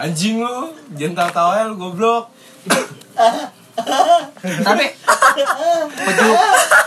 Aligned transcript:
Anjing 0.00 0.40
lu, 0.40 0.56
jangan 0.92 1.28
tawa 1.28 1.60
lu 1.62 1.76
goblok. 1.76 2.32
Tapi 4.40 4.84
pejeluk. 6.00 6.38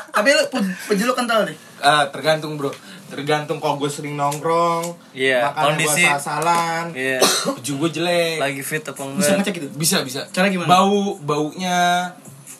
Tapi 0.09 0.29
lu 0.29 0.43
pe- 0.47 0.75
pejeluk 0.87 1.15
kental 1.15 1.45
deh. 1.45 1.57
Eh, 1.79 2.03
tergantung 2.09 2.55
bro 2.55 2.71
tergantung 3.05 3.61
kalau 3.61 3.77
gue 3.77 3.85
sering 3.87 4.17
nongkrong 4.17 4.89
Iya, 5.13 5.45
makanan 5.45 5.77
kondisi. 5.77 6.01
gue 6.01 6.09
salah-salan 6.09 6.85
Iya. 6.97 7.19
baju 7.21 7.71
gue 7.77 7.89
jelek 7.93 8.35
Lagi 8.41 8.61
fit 8.63 8.81
apa 8.81 8.97
Bisa 8.97 9.05
enggak? 9.05 9.37
ngecek 9.37 9.53
gitu. 9.53 9.67
bisa 9.71 9.97
bisa 10.01 10.19
Cara 10.31 10.49
gimana? 10.49 10.65
bau 10.67 11.13
baunya 11.19 12.09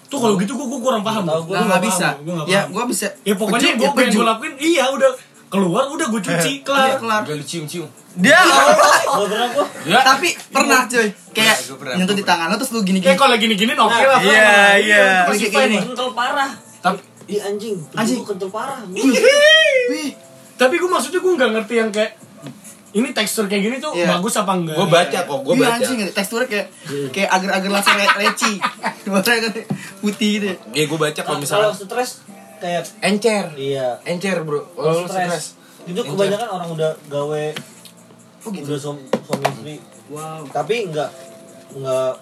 Tuh 0.05 0.21
kalau 0.21 0.37
gitu 0.37 0.53
gua, 0.53 0.69
gua 0.69 0.79
kurang 0.83 1.01
paham. 1.01 1.25
Nah, 1.25 1.41
nggak 1.41 1.57
paham, 1.65 1.81
bisa. 1.81 2.07
Gua 2.21 2.33
nggak 2.35 2.45
Ya, 2.45 2.61
paham. 2.61 2.69
gua 2.69 2.83
bisa. 2.85 3.07
Ya 3.23 3.33
pokoknya 3.33 3.69
gue 3.73 3.81
ya, 3.81 3.89
apa 3.89 3.99
yang 3.99 4.11
gue 4.13 4.25
lakuin, 4.27 4.53
iya 4.61 4.83
udah 4.87 5.09
keluar 5.53 5.85
udah 5.87 6.07
gue 6.07 6.21
cuci 6.23 6.51
Iya, 6.51 6.65
kelar. 6.65 6.89
kelar. 6.97 7.21
gak 7.21 7.35
lu 7.35 7.45
cium-cium 7.45 7.85
Dia 8.15 8.37
Gak 8.37 8.57
pernah 9.23 9.47
gua. 9.49 9.65
ya 9.83 9.99
Tapi 10.03 10.27
pernah 10.47 10.81
cuy. 10.83 11.07
Kayak 11.29 11.57
nyentuh 11.95 12.13
di 12.13 12.21
tangan 12.21 12.45
lu 12.47 12.55
terus 12.55 12.71
lu 12.71 12.79
Ya 12.79 12.85
gini-gini. 12.87 13.13
kalau 13.15 13.35
gini-gini 13.35 13.73
oke 13.75 13.89
lah. 14.03 14.19
Iya, 14.19 14.53
iya. 14.79 15.03
Masih 15.25 15.47
Kayak 15.47 15.65
gini. 15.67 15.77
Kental 15.83 16.09
parah. 16.11 16.51
tapi 16.79 17.01
Di 17.23 17.37
anjing. 17.39 17.77
Anjing. 17.91 18.21
Kental 18.21 18.49
parah. 18.49 18.81
Wih. 19.89 20.09
Tapi 20.53 20.73
gue 20.75 20.85
maksudnya 20.87 21.19
gue 21.19 21.33
nggak 21.33 21.51
ngerti 21.51 21.73
yang 21.75 21.89
kayak 21.89 22.11
ini 22.93 23.09
tekstur 23.09 23.45
kayak 23.45 23.63
gini 23.63 23.75
tuh 23.79 23.89
Iya. 23.91 24.05
bagus 24.11 24.37
apa 24.37 24.53
enggak? 24.53 24.77
gue 24.77 24.85
baca 24.87 25.19
kok 25.19 25.39
gue 25.39 25.53
Iya 25.55 25.61
baca 25.63 25.73
anjing 25.75 25.97
teksturnya 26.07 26.45
kayak 26.47 26.67
kayak 27.09 27.29
agar-agar 27.31 27.69
langsung 27.71 27.95
kayak 27.95 28.13
leci. 28.21 28.53
Warnanya 29.03 29.39
kan 29.43 29.51
putih 29.99 30.29
gitu. 30.35 30.45
ya. 30.47 30.55
ya 30.71 30.83
gue 30.85 30.99
baca 30.99 31.17
kalau 31.17 31.25
Kalau 31.25 31.37
misalnya 31.39 31.73
stres 31.73 32.11
kayak 32.63 32.87
encer 33.03 33.45
iya. 33.59 33.99
encer 34.07 34.39
bro 34.47 34.63
kalau 34.71 35.03
lu 35.03 35.07
stres 35.11 35.59
Itu 35.83 35.99
kebanyakan 35.99 36.47
orang 36.47 36.69
udah 36.79 36.91
gawe 37.11 37.45
Oh 38.43 38.51
gitu. 38.51 38.75
udah 38.75 38.79
suami, 38.79 39.03
istri. 39.07 39.79
Wow. 40.11 40.43
Tapi 40.51 40.91
enggak 40.91 41.07
enggak 41.71 42.19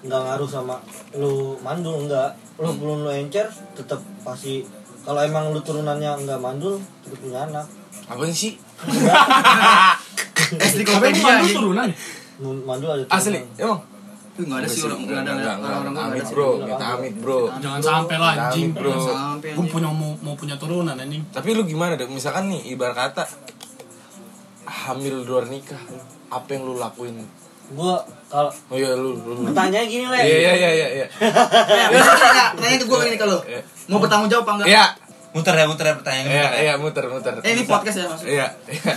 enggak 0.00 0.20
ngaruh 0.24 0.48
sama 0.48 0.80
lu 1.12 1.60
mandul 1.60 2.08
enggak. 2.08 2.32
Lu 2.56 2.72
belum 2.72 3.04
lu 3.04 3.10
encer 3.12 3.52
tetap 3.76 4.00
pasti 4.24 4.64
kalau 5.04 5.20
emang 5.20 5.52
lu 5.52 5.60
turunannya 5.60 6.24
enggak 6.24 6.40
mandul 6.40 6.80
tetap 7.04 7.20
punya 7.20 7.44
anak. 7.44 7.66
apa 8.08 8.24
sih 8.32 8.56
emang 10.48 10.84
komedia 10.88 11.24
mandul 11.28 11.52
turunan. 11.52 11.88
Mandul 12.40 12.88
ada 12.88 13.04
turunan. 13.04 13.20
asli 13.20 13.40
emang 13.60 13.80
enggak 14.40 14.58
ada 14.60 14.68
sih 14.68 14.82
orang 14.82 15.00
enggak 15.00 15.20
ada 15.20 15.32
orang-orang 15.56 15.96
amit 16.08 16.26
bro 16.28 16.50
kita 16.60 16.86
amit 16.92 17.14
bro 17.16 17.40
Jangan 17.58 17.80
sampai 17.80 18.16
lah 18.16 18.32
anjing. 18.46 18.70
Bro 18.70 18.94
Gue 19.38 19.66
punya 19.66 19.90
mau 19.90 20.14
mau 20.18 20.34
punya 20.34 20.54
turunan 20.54 20.94
anjing. 20.94 21.22
tapi 21.28 21.52
lu 21.52 21.62
gimana 21.62 21.94
deh 21.94 22.06
misalkan 22.06 22.46
nih 22.48 22.70
ibarat 22.70 22.94
kata 22.94 23.24
hamil 24.64 25.14
di 25.18 25.26
luar 25.26 25.46
nikah 25.46 25.80
apa 26.28 26.48
yang 26.48 26.62
lu 26.64 26.76
lakuin 26.76 27.18
Gua 27.68 28.00
kalau 28.26 28.48
oh 28.48 28.76
iya 28.76 28.92
lu 28.92 29.12
lu, 29.14 29.30
lu. 29.34 29.40
pertanyaannya 29.46 29.84
gini 29.86 30.06
le. 30.06 30.18
iya 30.18 30.38
iya 30.38 30.52
iya 30.54 30.70
iya 30.72 30.88
iya? 30.94 31.06
Tanya 32.56 32.74
itu 32.74 32.84
gua 32.84 32.98
gini 33.02 33.16
kalau 33.16 33.44
Iya. 33.44 33.60
mau 33.86 33.98
bertanggung 33.98 34.28
jawab 34.28 34.44
apa 34.44 34.52
enggak? 34.56 34.68
iya 34.68 34.84
muter 35.28 35.52
ya 35.52 35.64
muter 35.64 35.84
ya 35.84 35.94
pertanyaan 35.94 36.24
iya 36.24 36.40
muter 36.40 36.48
ya. 36.48 36.58
iya 36.58 36.74
muter 36.74 37.04
muter 37.06 37.32
Eh 37.38 37.52
ini 37.52 37.62
podcast 37.62 37.96
ya 37.96 38.06
maksudnya. 38.06 38.32
iya 38.32 38.46
iya 38.66 38.92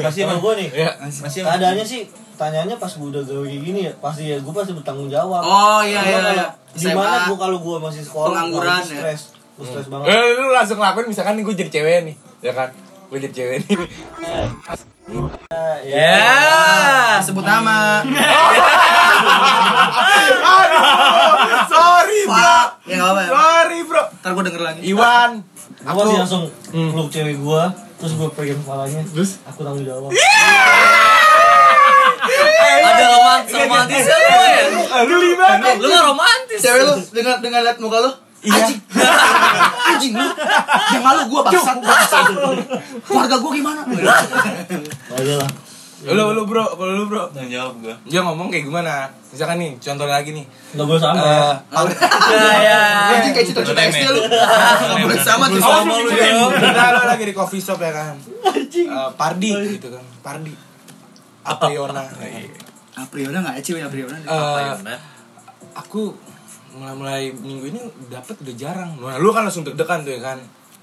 Masih 0.00 0.20
sama 0.22 0.36
gua 0.36 0.52
nih. 0.54 0.68
iya 0.72 0.90
Masih 0.98 1.40
Keadaannya 1.42 1.84
sih 1.84 2.00
pertanyaannya 2.32 2.76
pas 2.76 2.92
gua 2.92 3.08
udah 3.10 3.22
gawe 3.22 3.44
kayak 3.44 3.62
gini 3.62 3.80
ya 3.82 3.92
pasti 3.96 4.22
ya 4.26 4.36
gua 4.38 4.52
pasti 4.54 4.72
bertanggung 4.72 5.06
jawab. 5.06 5.40
Oh 5.40 5.80
iya 5.80 6.00
iya 6.02 6.18
iya. 6.34 6.46
Gimana 6.72 7.26
gua 7.26 7.36
kalau 7.38 7.58
gua 7.58 7.76
masih 7.78 8.00
sekolah 8.00 8.32
Pengangguran, 8.32 8.80
ya. 8.80 8.96
stres. 8.96 9.20
Gua 9.54 9.64
stres 9.66 9.86
banget. 9.86 10.06
eh 10.10 10.24
lu 10.34 10.48
langsung 10.50 10.76
lakuin 10.76 11.06
misalkan 11.06 11.32
nih 11.34 11.44
gue 11.44 11.54
jadi 11.58 11.70
cewek 11.70 11.98
nih 12.04 12.16
ya 12.40 12.52
kan 12.52 12.68
gue 13.06 13.18
jadi 13.18 13.34
cewek 13.34 13.56
nih 13.62 13.76
Ya. 15.86 17.22
Sebut 17.22 17.40
nama. 17.40 18.02
sorry 20.42 20.76
bro 22.26 22.34
Pak. 22.34 22.66
Ya 22.84 22.94
enggak 22.96 23.08
apa 23.08 23.20
ya. 23.20 23.28
sorry 23.30 23.78
bro 23.82 24.02
Ntar 24.12 24.30
gua 24.32 24.42
denger 24.42 24.62
lagi. 24.62 24.80
Iwan 24.84 25.30
Gua 25.82 26.02
sih 26.04 26.18
langsung 26.18 26.44
peluk 26.68 27.08
cewek 27.08 27.38
gua, 27.38 27.70
terus 27.96 28.12
gua 28.14 28.26
pegang 28.30 28.58
kepalanya, 28.58 29.02
Terus? 29.06 29.38
aku 29.44 29.62
tanggung 29.62 29.82
jawab. 29.82 30.10
Ada 32.76 33.06
romantis 33.08 33.54
romantis 33.56 34.02
lu 34.02 34.18
ya. 34.18 34.62
lu 35.06 35.16
lima 35.22 35.46
Lu 35.78 35.86
romantis. 35.88 36.58
Cewek 36.58 36.82
lu 36.82 36.94
dengan 37.12 37.38
dengan 37.38 37.60
lihat 37.62 37.78
muka 37.78 37.98
lu 38.00 38.10
Iya. 38.46 38.66
Anjing. 39.86 40.12
Lu. 40.14 40.26
Yang 40.92 41.02
malu 41.02 41.22
gua 41.26 41.40
bangsat. 41.44 41.76
Keluarga 43.02 43.36
gua 43.38 43.50
gimana? 43.50 43.80
Oh 43.86 45.18
iya 45.18 45.34
lah. 45.38 45.50
Lu 46.04 46.36
lu 46.36 46.42
bro. 46.44 46.64
Kalau 46.76 46.92
lu 46.92 47.04
bro. 47.08 47.24
Tanggung 47.32 47.48
jawab 47.48 47.74
gua. 47.80 47.96
dia 48.04 48.20
ngomong 48.20 48.52
kayak 48.52 48.68
gimana? 48.68 49.08
Misalkan 49.32 49.56
nih 49.56 49.70
contoh 49.80 50.04
lagi 50.04 50.30
nih. 50.36 50.44
Enggak 50.76 50.86
boleh 50.92 51.00
sama. 51.00 51.20
Eh, 51.24 51.54
Ya 52.26 52.52
ya. 52.60 52.80
Anjing 53.16 53.32
kayak 53.32 53.46
cita-cita 53.48 53.80
SD 53.88 54.04
lu. 54.12 54.20
Enggak 54.28 54.98
boleh 55.08 55.20
sama 55.24 55.44
tuh. 55.48 55.60
Sama 55.60 55.94
lu 55.96 56.10
ya. 56.12 56.32
Udah 56.52 56.86
lo 56.92 57.02
lagi 57.08 57.24
di 57.24 57.32
coffee 57.32 57.62
shop 57.62 57.80
ya 57.80 57.92
kan? 57.96 58.14
Eh, 58.44 59.10
Pardi 59.16 59.50
gitu 59.72 59.88
kan. 59.88 60.04
Pardi. 60.20 60.52
Apriona. 61.46 62.04
Apriona 62.96 63.38
enggak 63.40 63.54
ya 63.56 63.62
cewek 63.64 63.82
Apriona? 63.88 64.16
Eh, 64.20 64.98
Aku 65.76 66.12
mulai-mulai 66.76 67.32
minggu 67.32 67.72
ini 67.72 67.80
dapat 68.08 68.36
udah 68.36 68.54
jarang. 68.56 68.90
Nah 69.00 69.16
lu 69.16 69.32
kan 69.32 69.48
langsung 69.48 69.64
deg-degan 69.64 70.04
tuh 70.04 70.12
ya 70.12 70.20
kan? 70.20 70.38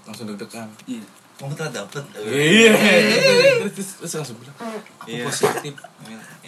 Langsung 0.09 0.25
deg-degan. 0.25 0.66
Iya. 0.90 1.06
Kamu 1.34 1.54
telah 1.58 1.72
dapet. 1.74 2.04
Iya 2.30 2.74
Terus, 3.66 3.90
terus, 4.00 4.12
langsung 4.22 4.38
bilang 4.38 4.54
Aku 4.54 5.10
Iya. 5.10 5.26
positif 5.28 5.74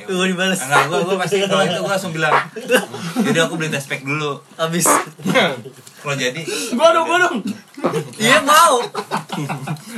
Gue 0.06 0.25
dibales. 0.29 0.59
Enggak, 0.62 0.84
gue 0.91 1.00
gue 1.01 1.18
pasti 1.18 1.35
kalau 1.47 1.63
itu 1.66 1.79
gue 1.81 1.90
langsung 1.90 2.13
bilang. 2.13 2.35
Jadi 3.25 3.40
aku 3.41 3.53
beli 3.57 3.72
test 3.73 3.88
pack 3.90 4.06
dulu. 4.06 4.38
Habis. 4.59 4.85
Kalau 6.06 6.13
jadi, 6.13 6.41
Gua 6.78 6.94
dong, 6.94 7.09
gua 7.09 7.18
dong. 7.18 7.41
iya 8.22 8.38
mau. 8.46 8.78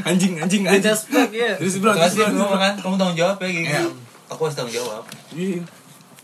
Anjing, 0.08 0.40
anjing, 0.40 0.64
anjing 0.64 0.84
test 0.86 1.12
pack 1.12 1.36
ya. 1.36 1.60
Terus 1.60 1.84
bro, 1.84 1.92
Terus 1.92 2.16
kan, 2.16 2.74
kamu 2.80 2.96
tanggung 2.96 3.18
jawab 3.20 3.36
ya 3.44 3.48
gini. 3.52 3.68
Iya. 3.68 3.82
Aku 4.32 4.48
harus 4.48 4.56
tanggung 4.56 4.72
jawab. 4.72 5.04
Iya. 5.36 5.60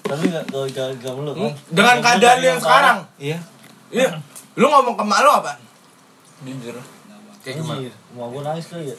Tapi 0.03 0.23
enggak 0.31 0.45
kalau 0.47 0.67
jangan 0.69 0.95
kamu 1.03 1.19
lu 1.27 1.31
kan. 1.35 1.51
Dengan 1.71 1.97
keadaan 1.99 2.39
yang 2.39 2.59
sekarang 2.59 2.97
Iya. 3.19 3.37
Iya 3.91 4.09
Lu 4.53 4.69
ngomong 4.69 4.93
ke 4.93 5.03
mak 5.03 5.19
lu 5.25 5.31
apa? 5.33 5.53
Jujur. 6.45 6.77
Kayak 7.43 7.55
gimana? 7.59 7.77
Anjir, 7.77 7.93
mau 8.13 8.27
gua 8.27 8.41
nangis 8.45 8.65
kali 8.67 8.83
ya. 8.87 8.97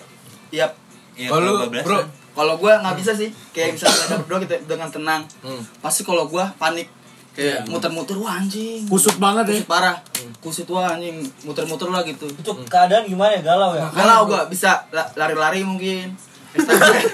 Iya. 0.50 0.66
Iya, 1.15 1.28
Kalau 1.31 1.65
bro 1.65 1.99
Kalau 2.34 2.55
gua 2.59 2.72
nggak 2.78 2.97
bisa 2.99 3.12
sih. 3.15 3.31
Kayak 3.50 3.78
misalnya 3.78 3.97
kita 3.97 4.15
berdua 4.21 4.38
kita 4.43 4.55
dengan 4.66 4.88
tenang. 4.91 5.22
Hmm. 5.41 5.62
Pasti 5.78 6.03
kalau 6.03 6.27
gua 6.27 6.50
panik 6.54 6.91
kayak 7.33 7.66
muter-muter 7.66 8.15
wah 8.16 8.37
anjing. 8.37 8.84
Kusut 8.84 9.16
banget 9.16 9.44
ya. 9.49 9.59
Parah. 9.65 9.97
Kusut 10.38 10.66
wah 10.69 10.93
anjing 10.93 11.22
muter-muter 11.43 11.88
lah 11.88 12.03
gitu. 12.03 12.27
Itu 12.28 12.53
keadaan 12.66 13.06
gimana 13.06 13.33
ya 13.33 13.43
galau 13.44 13.72
ya? 13.72 13.87
Galau 13.88 14.27
gua 14.27 14.44
bisa 14.47 14.83
la- 14.91 15.09
lari-lari 15.15 15.62
mungkin. 15.62 16.12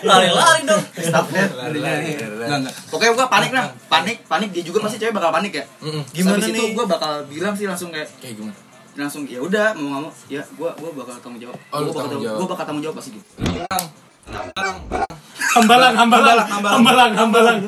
Lari-lari 0.03 0.69
dong. 0.69 0.85
Lari-lari. 1.57 2.13
Enggak, 2.13 2.59
enggak. 2.61 2.75
Pokoknya 2.89 3.13
gua 3.15 3.27
panik 3.29 3.53
lah. 3.53 3.73
Panik, 3.89 4.21
panik 4.25 4.49
dia 4.53 4.61
juga 4.61 4.85
pasti 4.85 4.97
cewek 4.97 5.13
bakal 5.13 5.33
panik 5.33 5.53
ya. 5.55 5.65
Gimana 6.13 6.41
nih? 6.43 6.77
gua 6.77 6.85
bakal 6.85 7.25
bilang 7.25 7.57
sih 7.57 7.65
langsung 7.65 7.89
kayak 7.89 8.09
Kayak 8.21 8.37
gimana? 8.37 8.57
Langsung 8.93 9.23
ya 9.25 9.39
udah 9.39 9.73
mau 9.75 9.87
nggak 9.87 10.03
mau 10.03 10.13
ya 10.27 10.43
gua 10.55 10.71
gua 10.75 10.91
bakal 10.97 11.15
tanggung 11.19 11.41
jawab. 11.41 11.57
Oh, 11.71 11.79
gua 11.81 11.93
bakal 11.93 12.03
tanggung 12.07 12.25
jawab. 12.25 12.37
gua 12.37 12.49
bakal 12.51 12.65
tanggung 12.65 12.85
jawab 12.85 12.97
pasti 12.97 13.11
gitu. 13.13 13.27
Bilang 13.41 13.85
Hambalang, 15.51 15.95
hambalang, 15.97 16.39
hambalang, 16.47 17.13
hambalang. 17.13 17.59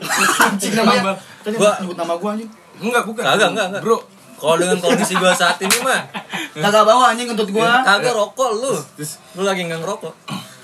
Anjing 0.40 0.72
namanya. 0.72 1.18
Gua- 1.44 1.76
nyebut 1.82 1.96
nama 1.98 2.14
gua 2.14 2.30
anjing. 2.32 2.50
Enggak, 2.78 3.02
bukan. 3.04 3.22
Enggak, 3.26 3.48
enggak. 3.52 3.82
Bro, 3.82 3.98
Kalau 4.34 4.58
dengan 4.58 4.78
kondisi 4.78 5.14
gue 5.14 5.32
saat 5.32 5.54
ini 5.58 5.76
mah, 5.82 6.02
Kagak 6.52 6.82
bawa 6.82 7.14
anjing 7.14 7.30
kentut 7.30 7.46
gua. 7.50 7.78
kagak 7.82 8.10
rokok 8.10 8.58
lu. 8.58 8.74
Lu 9.38 9.42
lagi 9.42 9.66
nggak 9.66 9.78
ngerokok. 9.78 10.12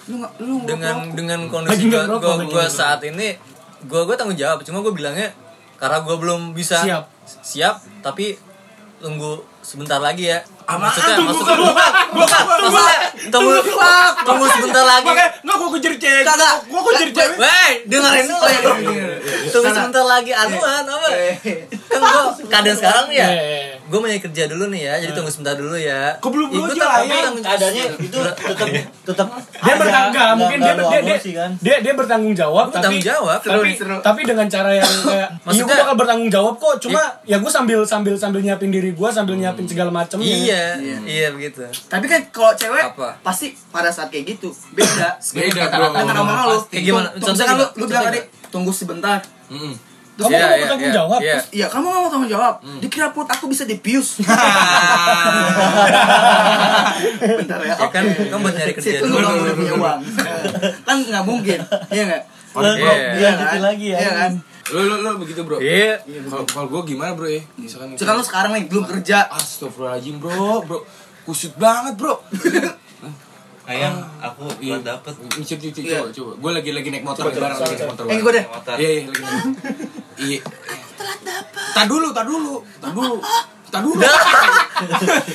Lu 0.08 0.14
enggak 0.18 0.32
lu 0.36 0.52
ngerokok. 0.56 0.66
Dengan 0.66 0.94
dengan 1.14 1.40
kondisi 1.46 1.86
gue 1.86 1.94
lagi 1.94 2.18
gue 2.18 2.34
nggak 2.50 2.70
saat 2.70 3.00
ini, 3.02 3.38
gue 3.82 4.00
gue 4.02 4.14
tanggung 4.14 4.34
jawab. 4.34 4.66
Cuma 4.66 4.82
gue 4.82 4.90
bilangnya 4.90 5.30
karena 5.78 6.02
gue 6.02 6.16
belum 6.16 6.40
bisa 6.52 6.82
Siap. 6.82 7.04
siap, 7.38 7.78
tapi 8.02 8.34
tunggu 8.98 9.46
sebentar 9.68 10.00
lagi 10.00 10.32
ya. 10.32 10.40
Apaan? 10.64 10.88
Maksudnya, 10.88 11.16
Tunggu, 11.16 11.32
maksudnya, 11.32 11.56
tunggu, 11.56 11.72
bukan, 11.72 11.92
bukan, 12.12 12.44
maksudnya, 12.60 12.98
tunggu, 13.32 13.52
tunggu 14.24 14.46
sebentar 14.52 14.84
lagi. 14.84 15.04
Makanya 15.08 15.30
enggak 15.44 15.56
gua 15.60 15.68
kejar 15.76 15.94
cewek. 15.96 16.24
Kagak. 16.24 16.54
Gua 16.68 16.80
kejar 16.92 17.08
cewek. 17.12 17.36
Weh, 17.40 17.70
dengerin 17.88 18.24
dulu. 18.28 18.44
Iya, 18.44 18.48
iya, 18.48 18.72
iya, 18.80 18.92
iya. 18.92 19.50
Tunggu 19.52 19.70
sebentar 19.72 20.04
lagi 20.04 20.32
anuan 20.32 20.84
apa? 20.84 21.08
Kan 21.88 22.00
gue 22.00 22.22
keadaan 22.48 22.76
sekarang 22.76 23.04
nih 23.12 23.16
ya. 23.16 23.28
Iya. 23.28 23.60
Gue 23.88 23.98
mau 24.04 24.08
nyari 24.12 24.20
kerja 24.20 24.42
dulu 24.52 24.64
nih 24.68 24.82
ya, 24.84 24.94
jadi 25.00 25.12
tunggu 25.16 25.32
sebentar 25.32 25.56
dulu 25.56 25.76
ya. 25.80 26.20
Kok 26.20 26.28
belum 26.28 26.48
gua 26.52 26.68
aja, 26.68 26.88
ya? 27.08 27.28
Keadaannya 27.32 27.84
itu 28.04 28.18
tetap 28.20 28.68
tetap 29.08 29.28
Dia 29.68 29.76
bertanggung 29.76 30.14
ada, 30.16 30.32
mungkin 30.34 30.58
dia 30.58 30.66
dia, 30.66 30.74
lu 30.74 30.84
dia, 31.04 31.18
kan. 31.34 31.50
dia 31.58 31.76
dia 31.78 31.92
bertanggung 31.92 32.32
jawab 32.32 32.64
tapi 32.66 32.74
bertanggung 32.74 33.04
jawab. 33.04 33.38
tapi 33.38 33.68
Seru, 33.70 33.78
seru. 33.78 33.96
tapi 34.00 34.20
dengan 34.22 34.46
cara 34.46 34.70
yang 34.72 34.88
kayak 35.04 35.28
iya 35.46 35.62
gue 35.62 35.76
bakal 35.76 35.94
bertanggung 35.94 36.30
jawab 36.30 36.54
kok 36.56 36.74
cuma 36.80 37.00
ya 37.22 37.36
gue 37.36 37.48
sambil 37.48 37.80
sambil 37.82 38.14
sambil 38.14 38.40
nyiapin 38.40 38.68
diri 38.68 38.90
gue 38.90 39.08
sambil 39.08 39.34
nyiapin 39.34 39.64
segala 39.64 39.90
macamnya 39.90 40.24
Iya, 40.28 40.62
iya 41.04 41.28
begitu. 41.28 41.60
Tapi 41.84 42.04
kan 42.04 42.20
kalau 42.28 42.52
cewek 42.52 42.84
Apa? 42.90 43.20
pasti 43.20 43.52
pada 43.68 43.88
saat 43.88 44.08
kayak 44.08 44.34
gitu 44.34 44.48
beda. 44.72 45.20
Beda, 45.20 45.62
Kata-kata 45.66 45.76
bro. 45.84 45.98
dengan 45.98 46.16
omongan 46.18 46.44
lu. 46.46 46.58
Kayak 46.66 46.84
gimana? 46.84 47.08
Lu 47.10 47.20
Contohnya 47.22 47.52
lu 47.52 47.56
nggak? 47.58 47.86
bilang 47.86 48.04
tadi 48.06 48.20
tunggu 48.48 48.72
sebentar. 48.72 49.18
Kamu 50.18 50.34
Iya, 50.34 50.34
nggak 50.34 50.42
mau 50.42 50.50
iya, 50.50 50.62
bertanggung 50.66 50.90
iya, 50.90 50.98
jawab. 50.98 51.20
iya. 51.22 51.38
Iya, 51.54 51.66
kamu 51.70 51.86
nggak 51.86 52.02
mau 52.02 52.10
tanggung 52.10 52.32
jawab. 52.34 52.54
Dikira 52.82 53.06
perut 53.14 53.30
aku 53.30 53.44
bisa 53.46 53.62
dipius. 53.62 54.18
Bentar 57.38 57.60
ya. 57.62 57.74
Ya 57.78 57.86
kan, 57.86 58.02
kamu 58.02 58.42
buat 58.42 58.54
nyari 58.58 58.72
kerja 58.74 58.90
Situ 58.98 59.06
dulu. 59.06 59.22
kamu 59.22 59.38
udah 59.46 59.54
punya 59.54 59.74
uang. 59.78 60.00
kan 60.90 60.96
nggak 61.06 61.22
mungkin. 61.22 61.58
Iya 61.94 62.02
nggak? 62.10 62.22
Iya. 62.58 62.74
Iya 63.14 63.30
kan? 63.30 63.46
Lanjutin 63.46 63.62
lagi 63.62 63.86
ya. 63.94 63.98
Iya 64.02 64.10
kan? 64.10 64.32
Lu 64.74 64.80
lu 64.84 64.94
lu 65.06 65.10
begitu, 65.22 65.40
Bro. 65.46 65.62
Iya. 65.62 66.02
Kalau 66.02 66.44
kalau 66.50 66.66
gua 66.66 66.82
gimana, 66.82 67.14
Bro 67.14 67.30
ya? 67.30 67.42
Misalkan 67.54 67.94
Sekarang 67.94 68.18
lu 68.18 68.26
sekarang 68.26 68.50
nih 68.58 68.64
belum 68.66 68.84
kerja. 68.90 69.30
Astagfirullahaladzim, 69.30 70.18
Bro. 70.18 70.66
Bro. 70.66 70.78
Kusut 71.22 71.54
banget, 71.54 71.94
Bro. 71.94 72.18
Ayang, 73.68 74.00
aku 74.18 74.48
buat 74.64 74.80
dapet. 74.80 75.14
Iya. 75.14 76.02
coba, 76.02 76.10
coba. 76.10 76.32
Gue 76.40 76.50
lagi 76.56 76.70
lagi 76.74 76.88
naik 76.88 77.04
motor. 77.04 77.28
Eh, 77.30 78.18
gue. 78.18 78.32
Iya, 78.80 78.88
iya, 78.90 79.00
lagi 79.06 79.22
naik. 79.22 80.07
Iya. 80.18 80.40
Telat 80.98 81.20
dapat. 81.22 81.70
Tak 81.72 81.86
dulu, 81.86 82.08
tak 82.10 82.26
dulu, 82.26 82.54
tak 82.82 82.92
dulu. 82.92 83.16
Tak 83.68 83.80
dulu. 83.84 84.00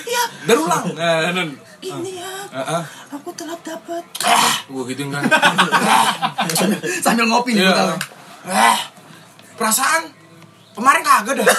Iya. 0.07 0.23
Berulang. 0.47 0.85
Nah. 0.95 1.45
Gini 1.77 2.15
ya. 2.15 2.31
Heeh. 2.47 2.83
Aku 3.11 3.29
telat 3.35 3.59
dapat. 3.59 4.03
Gue 4.71 4.83
gituin 4.87 5.11
kan. 5.11 5.23
Sambil 7.03 7.27
ngopi 7.27 7.55
nih 7.55 7.67
Iya. 7.67 7.75
gue. 7.75 7.97
Eh, 8.47 8.77
perasaan 9.55 10.07
kemarin 10.71 11.03
kagak 11.03 11.43
dah. 11.43 11.47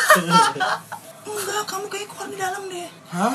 Enggak, 1.25 1.65
kamu 1.67 1.87
kayak 1.89 2.07
keluar 2.09 2.29
di 2.29 2.37
dalam 2.37 2.63
deh. 2.69 2.89
Hah? 3.09 3.35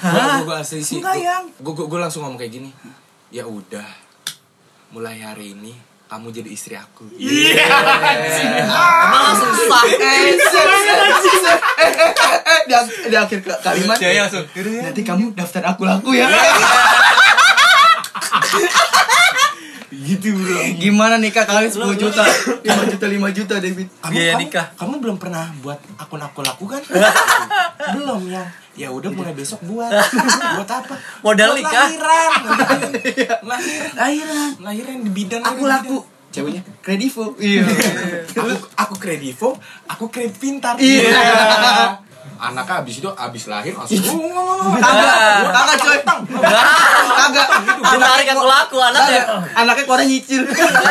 Gue 0.00 0.44
gue 0.44 0.56
asli 0.56 0.80
sih. 0.80 1.00
Enggak, 1.00 1.16
Yang. 1.16 1.44
Gue 1.60 1.72
gue 1.76 2.00
langsung 2.00 2.24
ngomong 2.24 2.40
kayak 2.40 2.52
gini. 2.60 2.70
Ya 3.28 3.44
udah. 3.44 3.88
Mulai 4.90 5.20
hari 5.20 5.52
ini 5.52 5.89
kamu 6.10 6.34
jadi 6.34 6.50
istri 6.50 6.74
aku. 6.74 7.06
Iya. 7.14 7.70
Emang 9.06 9.22
langsung 9.30 9.54
sah. 9.62 9.86
Eh, 9.86 10.34
di, 12.66 12.74
di 13.06 13.14
akhir 13.14 13.38
ke- 13.40 13.60
kalimat. 13.62 13.94
Cewek 13.94 14.18
langsung. 14.18 14.42
Nanti 14.82 15.06
kamu 15.06 15.38
daftar 15.38 15.62
aku 15.70 15.86
laku 15.86 16.18
ya. 16.18 16.26
Gitu 19.90 20.38
bro. 20.38 20.54
Gimana 20.78 21.18
nikah 21.18 21.42
kali 21.42 21.66
10 21.66 21.82
juta? 21.98 22.22
5 22.22 22.62
juta 22.94 23.06
5 23.10 23.36
juta 23.36 23.54
David. 23.58 23.90
Kamu, 23.98 24.12
Biaya 24.14 24.32
kamu- 24.32 24.42
nikah. 24.46 24.66
Kamu 24.78 24.94
belum 25.02 25.16
pernah 25.18 25.50
buat 25.60 25.78
akun 25.98 26.22
aku 26.22 26.40
laku 26.46 26.64
kan? 26.70 26.82
belum 27.98 28.30
ya. 28.30 28.44
Ya 28.78 28.88
udah 28.94 29.10
mulai 29.10 29.34
besok 29.34 29.66
buat. 29.66 29.90
buat 30.56 30.70
apa? 30.70 30.94
Modal 31.26 31.58
nikah. 31.58 31.90
Lahiran. 31.90 32.30
lahiran. 32.46 33.40
Lahiran. 33.98 34.50
Lahiran 34.62 34.96
di 35.02 35.10
bidan. 35.10 35.42
Aku 35.42 35.66
laku. 35.66 35.98
Ceweknya 36.30 36.62
kredivo. 36.78 37.34
Iya. 37.42 37.66
Aku 38.30 38.54
aku 38.78 38.94
kredivo, 39.02 39.58
aku 39.90 40.06
kredit 40.06 40.38
pintar. 40.38 40.78
Iya. 40.78 41.10
Anaknya 42.40 42.80
abis 42.80 43.04
itu 43.04 43.10
abis 43.12 43.42
lahir 43.52 43.76
langsung. 43.76 44.00
Kagak, 44.80 45.16
kagak 45.52 45.76
coy. 45.76 45.98
Kagak. 46.00 47.48
Tarik 48.00 48.28
aku 48.32 48.44
laku 48.48 48.76
anaknya. 48.80 49.22
Anaknya 49.52 49.84
keluarnya 49.84 50.06
nyicil. 50.08 50.42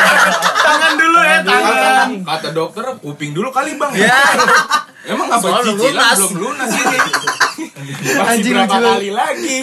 Tangan 0.70 0.94
dulu 0.94 1.20
ya, 1.26 1.42
tangan. 1.42 2.08
Kata, 2.22 2.48
dokter 2.54 2.86
kuping 3.02 3.34
dulu 3.34 3.50
kali 3.50 3.74
bang. 3.82 3.92
Ya. 3.98 4.14
Emang 5.10 5.26
apa 5.32 5.66
cicilan 5.66 5.74
lunas. 5.74 6.18
belum 6.22 6.34
lunas 6.38 6.70
ini? 6.70 6.98
Masih 7.60 8.20
Anjing, 8.20 8.54
berapa 8.56 8.78
kali 8.78 9.10
lagi? 9.10 9.58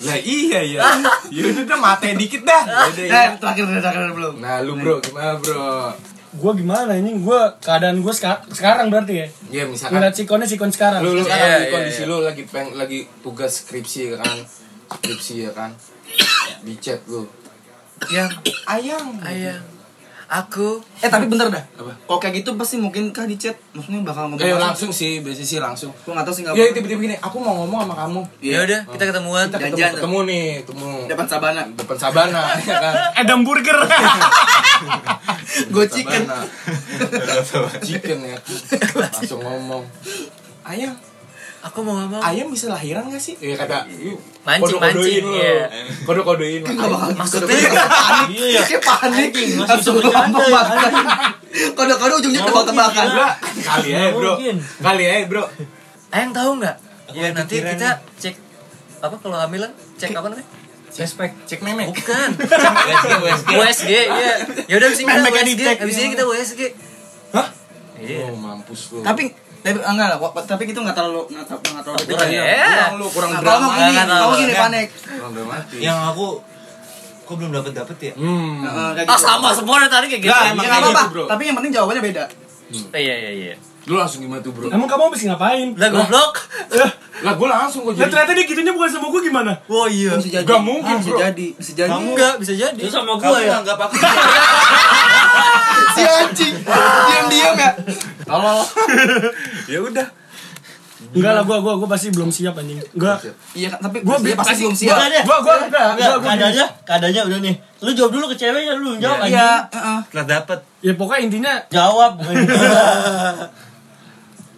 Lah 0.00 0.18
iya 0.24 0.60
ya. 0.64 0.80
Ya 1.28 1.42
udah 1.52 1.64
dah 1.68 1.78
mate 1.78 2.08
dikit 2.16 2.42
dah. 2.48 2.62
Ya 2.96 3.36
terakhir 3.36 3.68
terakhir 3.68 4.16
belum. 4.16 4.40
Nah 4.40 4.64
lu 4.64 4.80
bro 4.80 4.96
gimana 5.04 5.36
bro? 5.36 5.92
Gue 6.30 6.52
gimana 6.54 6.94
ini? 6.94 7.18
Gue 7.18 7.40
keadaan 7.58 7.98
gue 7.98 8.14
sekarang 8.48 8.86
berarti 8.86 9.14
ya. 9.18 9.26
Ya 9.50 9.64
misalkan 9.66 9.98
Ngeliat 9.98 10.14
sikonnya 10.14 10.46
sikon 10.46 10.70
sekarang. 10.70 11.02
lu 11.02 11.10
lu 11.12 11.20
Iya, 11.20 11.26
sekarang 11.26 11.50
di 11.50 11.58
iya, 11.60 11.72
kondisi 11.72 12.02
iya. 12.02 12.10
lu 12.10 12.16
lagi 12.22 12.42
peng 12.46 12.68
lagi 12.74 12.98
tugas 13.18 13.52
skripsi 13.60 13.98
ya 14.06 14.16
kan? 14.16 14.38
Skripsi 14.92 15.34
ya 15.42 15.50
kan? 15.50 15.70
Di 16.62 16.74
chat 16.78 17.02
lu. 17.06 17.26
Yang 18.08 18.30
Ayang. 18.64 19.18
ayang. 19.20 19.62
Aku 20.30 20.78
Eh 21.02 21.10
tapi 21.10 21.26
bentar 21.26 21.50
dah. 21.50 21.58
Apa? 21.58 21.90
Kalau 22.06 22.18
kayak 22.22 22.38
gitu 22.38 22.54
pasti 22.54 22.78
mungkin 22.78 23.10
kah 23.10 23.26
di 23.26 23.34
chat? 23.34 23.58
Maksudnya 23.74 24.06
bakal 24.06 24.30
ngomong 24.30 24.46
Eh 24.46 24.54
langsung 24.54 24.94
sih, 24.94 25.26
biasanya 25.26 25.48
sih 25.48 25.58
langsung. 25.58 25.90
Gua 26.06 26.14
enggak 26.14 26.30
tahu 26.30 26.34
sih 26.38 26.42
enggak. 26.46 26.54
Ya 26.54 26.70
tiba-tiba 26.70 27.02
gini, 27.02 27.16
aku 27.18 27.42
mau 27.42 27.66
ngomong 27.66 27.82
sama 27.82 27.94
kamu. 28.06 28.22
Ya 28.38 28.62
udah, 28.62 28.80
kita 28.94 29.04
ketemuan. 29.10 29.50
Kita 29.50 29.58
ketemu, 29.58 29.74
Janjian. 29.74 29.92
ketemu 29.98 30.18
nih, 30.30 30.46
ketemu 30.62 30.90
Depan 31.10 31.26
Sabana. 31.26 31.62
depan 31.74 31.96
Sabana 31.98 32.42
ya 32.70 32.76
kan. 32.78 32.94
Adam 33.18 33.40
Burger. 33.42 33.74
Go 35.74 35.82
chicken. 35.90 36.22
Chicken 37.90 38.18
ya. 38.22 38.38
Langsung 38.94 39.42
ngomong. 39.42 39.82
Ayang, 40.62 40.94
Aku 41.60 41.84
mau 41.84 41.92
ngomong. 41.92 42.24
ayam 42.24 42.48
bisa 42.48 42.72
lahiran 42.72 43.04
gak 43.12 43.20
sih? 43.20 43.36
Ya 43.36 43.52
kata, 43.52 43.84
yuk, 43.92 44.16
Mancing, 44.48 44.80
mancing, 44.80 45.24
iya. 45.36 45.68
Kode-kodein. 46.08 46.64
Enggak 46.64 46.88
bakal 46.88 47.10
Maksudnya? 47.20 47.52
panik. 47.52 48.32
Iya, 48.32 48.46
iya. 48.48 48.60
Kayak 48.64 48.82
panik. 48.88 49.28
Anjing, 49.28 49.50
masih 49.52 49.68
Langsung 49.68 49.94
bercanda, 50.00 50.38
tebak-tebakan. 50.40 50.92
Kode-kode 51.76 52.12
ujungnya 52.16 52.40
Nggak 52.40 52.48
tebak-tebakan. 52.48 53.06
Enggak, 53.12 53.32
kali 53.60 53.88
ya 53.92 54.02
bro. 54.16 54.32
Kali 54.80 55.02
ya 55.04 55.12
bro. 55.28 55.44
Ayang 56.08 56.32
tahu 56.32 56.50
nggak? 56.64 56.76
Ya 57.12 57.28
nanti 57.36 57.54
kita 57.60 57.90
cek 58.16 58.34
apa 59.00 59.14
kalau 59.20 59.36
hamilan 59.36 59.70
cek 60.00 60.16
apa 60.16 60.26
namanya? 60.32 60.48
Respect. 60.90 61.32
Cek 61.44 61.60
memek. 61.60 61.92
Bukan. 61.92 62.30
USG, 63.20 63.48
USG. 63.52 63.90
Iya. 63.92 64.32
Ya 64.64 64.74
udah 64.80 64.88
abis 64.88 65.00
ini 65.00 65.12
kita 65.12 65.28
USG. 65.28 65.48
dicek. 65.52 65.76
Abis 65.80 65.96
ini 65.96 66.08
kita 66.12 66.24
USG. 66.24 66.60
Hah? 67.36 67.48
Iya. 68.00 68.18
Oh 68.26 68.34
mampus 68.34 68.96
lu. 68.96 69.04
Tapi 69.04 69.32
tapi 69.60 69.76
enggak 69.78 70.08
lah, 70.08 70.18
tapi 70.40 70.62
itu 70.64 70.78
enggak 70.78 70.96
terlalu 70.96 71.22
enggak 71.28 71.46
terlalu 71.82 72.00
Kurang 72.06 72.30
ya. 72.30 72.42
kurang 72.42 72.94
lu, 72.96 73.06
kurang 73.08 73.30
Nah, 73.30 73.40
drama. 73.40 73.66
gini, 73.70 73.90
Nggak, 73.90 74.04
nggak, 74.04 74.18
kalau 74.18 74.34
gini 74.34 74.48
nggak. 74.48 74.62
panik. 74.62 74.88
Kurang 74.98 75.32
dramatis. 75.32 75.78
Yang 75.78 75.98
aku 76.06 76.26
kok 77.22 77.34
belum 77.36 77.50
dapet 77.52 77.72
dapet 77.72 77.96
ya? 78.00 78.12
Hmm. 78.14 78.54
Heeh, 78.60 78.88
kayak 78.96 79.06
Ah 79.06 79.14
gitu. 79.14 79.24
sama 79.24 79.48
semua 79.52 79.74
dari 79.78 79.88
tadi 79.88 80.06
kayak 80.08 80.22
gitu. 80.22 80.30
Nggak, 80.30 80.40
Ya, 80.40 80.50
emang 80.50 80.56
nggak 80.58 80.72
kayak 80.72 80.82
apa-apa. 80.82 81.00
gitu, 81.00 81.12
bro. 81.12 81.24
Tapi 81.26 81.42
yang 81.44 81.56
penting 81.56 81.72
jawabannya 81.72 82.02
beda. 82.04 82.24
Iya 82.90 83.14
iya 83.16 83.30
iya. 83.32 83.54
Lu 83.82 83.96
langsung 83.96 84.20
gimana 84.20 84.40
tuh 84.40 84.50
bro? 84.50 84.66
Emang 84.68 84.86
kamu 84.86 85.02
habis 85.06 85.22
ngapain? 85.24 85.68
Lah 85.74 85.88
goblok. 85.90 86.34
Lah 87.20 87.32
gue 87.34 87.48
langsung 87.50 87.80
gue 87.82 87.92
Lah 87.92 88.00
jadi. 88.00 88.10
ternyata 88.10 88.32
dia 88.32 88.44
gitunya 88.46 88.72
bukan 88.72 88.88
sama 88.88 89.06
gue 89.08 89.20
gimana? 89.22 89.52
Oh 89.66 89.84
iya. 89.84 90.16
Bisa 90.16 90.30
jadi. 90.32 90.46
Nggak 90.46 90.62
mungkin, 90.62 90.94
bisa 90.96 91.10
bro. 91.10 91.18
jadi, 91.20 91.46
bisa 91.52 91.72
jadi. 91.74 91.90
Enggak 91.92 92.34
bisa 92.38 92.52
jadi. 92.54 92.78
Itu 92.78 92.88
sama 92.88 93.12
Kamu 93.12 93.20
gua 93.26 93.38
ya? 93.38 93.54
Enggak 93.58 93.76
apa-apa. 93.76 93.94
si 95.90 96.02
anjing. 96.02 96.54
Diam-diam 97.04 97.54
ya. 97.56 97.70
Tolol. 98.30 98.60
ya 99.72 99.78
udah. 99.82 100.06
Enggak 101.00 101.32
lah, 101.32 101.42
gue 101.42 101.56
gua, 101.58 101.74
gua 101.74 101.88
pasti 101.90 102.12
belum 102.12 102.28
siap 102.28 102.54
anjing. 102.54 102.76
Enggak. 102.92 103.24
Iya 103.56 103.72
kan, 103.72 103.80
tapi 103.82 104.04
Gua 104.04 104.14
pasti 104.14 104.36
pasti- 104.36 104.62
belum 104.62 104.74
Gua 104.76 104.78
siap. 104.78 105.24
Gua 105.24 105.38
gua 105.40 105.54
enggak, 105.58 105.86
Enggak, 105.90 106.06
gua 106.06 106.14
gua. 106.14 106.28
keadaannya, 106.28 106.66
keadaannya 106.84 107.22
udah 107.24 107.38
nih. 107.40 107.54
Lu 107.80 107.90
jawab 107.96 108.10
dulu 108.12 108.24
ke 108.28 108.36
ceweknya, 108.36 108.74
lu 108.76 108.90
jawab 109.00 109.18
anjing. 109.18 109.34
Iya, 109.34 109.50
heeh. 109.66 109.98
Setelah 110.06 110.26
dapet. 110.28 110.58
Ya 110.80 110.92
pokoknya 110.94 111.20
intinya 111.26 111.52
Jawab 111.68 112.12
bukan 112.16 112.34
gitu. 112.36 112.54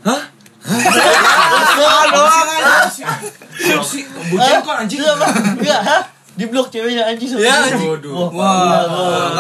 Ah, 0.03 0.23
doang. 2.11 2.51
Bujang 4.29 4.61
kok 4.61 4.77
anjing. 4.77 5.01
Iya. 5.01 5.15
Enggak, 5.57 5.81
hah? 5.81 6.03
Di 6.43 6.49
blok 6.49 6.67
ceweknya 6.69 7.03
anjing 7.07 7.29
sama 7.29 7.39
Iya, 7.39 7.55
dia. 7.55 7.63
anjing. 7.71 7.89
Waduh. 7.89 8.13
Wah, 8.13 8.29
Wah, 8.29 8.51
enggak, 8.59 8.83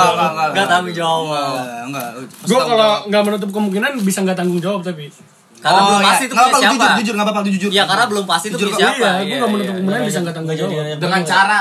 enggak, 0.09 0.30
enggak. 0.30 0.49
Enggak 0.49 0.66
tanggung 0.68 0.94
jawab. 0.94 1.50
Enggak, 1.82 1.82
enggak. 1.85 2.09
gue 2.44 2.61
kalau 2.62 2.90
nggak 3.04 3.23
menutup 3.25 3.50
kemungkinan 3.50 3.90
bisa 4.00 4.18
nggak 4.21 4.37
tanggung 4.37 4.61
jawab 4.61 4.80
tapi 4.80 5.11
Karena 5.59 5.78
Oh, 5.78 5.87
belum 5.88 5.99
iya. 6.00 6.09
pasti 6.09 6.25
itu 6.25 6.32
punya 6.32 6.42
apa-apa, 6.44 6.59
siapa. 6.61 6.75
Jujur, 6.75 6.90
jujur, 6.97 7.12
enggak 7.12 7.26
apa-apa, 7.28 7.40
lu 7.40 7.50
jujur. 7.52 7.71
Iya 7.71 7.85
karena 7.85 8.04
belum 8.04 8.25
pasti 8.25 8.47
itu 8.49 8.56
punya 8.56 8.66
kok. 8.68 8.78
siapa. 8.78 8.94
iya 8.94 9.11
gue 9.12 9.23
Iya, 9.25 9.35
nggak 9.37 9.47
menutup 9.49 9.62
iya. 9.64 9.75
kemungkinan 9.76 10.02
bisa 10.04 10.18
nggak 10.21 10.35
tanggung 10.35 10.56
jawab 10.56 10.71
Dengan 10.97 11.21
cara 11.25 11.61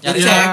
Jadi 0.00 0.18
Cek. 0.18 0.30
ya 0.30 0.44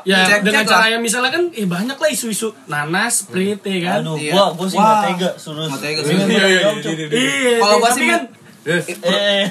ya 0.00 0.18
Cek- 0.22 0.42
dengan 0.42 0.62
cek 0.62 0.70
cara 0.70 0.78
lah. 0.78 0.88
yang 0.88 1.02
misalnya 1.02 1.30
kan 1.30 1.42
eh 1.50 1.66
banyak 1.66 1.96
lah 1.96 2.08
isu-isu 2.08 2.48
nanas 2.64 3.12
sprit 3.20 3.58
ya 3.60 3.78
kan 3.84 4.00
Aduh, 4.00 4.14
Iya. 4.16 4.32
gua 4.32 4.44
gua 4.54 4.66
sih 4.66 4.76
Wah. 4.76 4.86
enggak 4.86 5.02
tega 5.04 5.30
suruh. 5.34 5.66
Nggak 5.66 5.82
tega 5.82 6.00
sih. 6.00 6.12
Iya, 6.12 6.22
iya, 6.22 6.46
iya, 6.46 6.60
iya, 6.70 6.92
iya. 6.94 7.06
iya 7.10 7.54
Kalau 7.58 7.76
gua 7.76 7.90
sih 7.90 8.06
kan 8.72 8.86
Eh. 9.02 9.42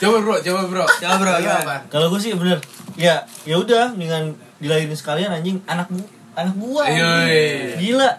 Coba 0.00 0.16
bro, 0.18 0.36
coba 0.38 0.60
bro. 0.64 0.84
Coba, 0.88 1.14
bro, 1.16 1.30
Iya, 1.30 1.40
gimana? 1.40 1.60
apa? 1.60 1.76
Kalau 1.88 2.06
gue 2.08 2.18
sih 2.18 2.32
bener, 2.32 2.58
ya 2.96 3.14
ya 3.44 3.56
udah 3.56 3.92
dengan 3.92 4.32
dilahirin 4.56 4.92
sekalian 4.92 5.30
anjing 5.30 5.60
anak 5.64 5.88
bu 5.88 6.00
anak 6.32 6.54
gua. 6.56 6.82
Iya, 6.84 7.04
anjing. 7.04 7.28
iya. 7.28 7.76
Gila. 7.76 8.10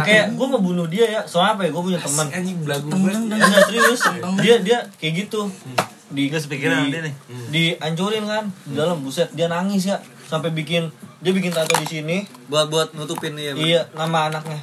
Kayak 0.00 0.26
gue 0.32 0.46
mau 0.46 0.60
bunuh 0.60 0.86
dia 0.86 1.06
ya. 1.08 1.20
Soalnya 1.24 1.56
apa 1.56 1.62
ya? 1.62 1.70
Gue 1.70 1.82
punya 1.82 1.98
teman. 1.98 2.26
Anjing 2.28 2.58
belagu 2.60 2.88
banget. 2.90 3.40
Serius. 3.64 4.00
Dia 4.38 4.54
dia 4.60 4.78
kayak 4.94 5.14
gitu. 5.18 5.48
Di 6.10 6.26
Nggak 6.26 6.42
sepikiran 6.42 6.76
di, 6.84 6.90
dia 6.90 7.02
nih. 7.02 7.14
Dihancurin 7.48 8.24
kan 8.24 8.44
di 8.64 8.74
dalam 8.74 8.98
buset 8.98 9.30
dia 9.30 9.46
nangis 9.46 9.86
ya 9.86 9.96
sampai 10.26 10.50
bikin 10.50 10.90
dia 11.18 11.30
bikin 11.30 11.50
tato 11.50 11.74
di 11.76 11.86
sini 11.86 12.22
Buat 12.46 12.66
buat 12.66 12.88
nutupin 12.92 13.34
ya. 13.34 13.50
iya 13.52 13.82
nama 13.92 14.26
anaknya 14.26 14.58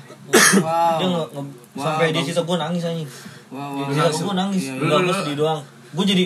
Wow. 0.58 1.00
dia 1.00 1.08
nge, 1.08 1.24
nge- 1.30 1.56
Wow, 1.78 1.86
sampai 1.86 2.06
dia 2.08 2.16
bagus. 2.16 2.28
cerita 2.28 2.42
gue 2.44 2.58
nangis 2.58 2.84
anjing 2.84 3.10
Wow, 3.48 3.60
dia 3.72 3.84
wow. 3.84 3.94
cerita 4.10 4.20
gue 4.20 4.36
nangis 4.36 4.64
Iya, 4.64 4.74
iya. 4.76 4.98
gue 5.00 5.16
sedih 5.16 5.38
doang 5.38 5.62
gue 5.88 6.06
jadi 6.06 6.26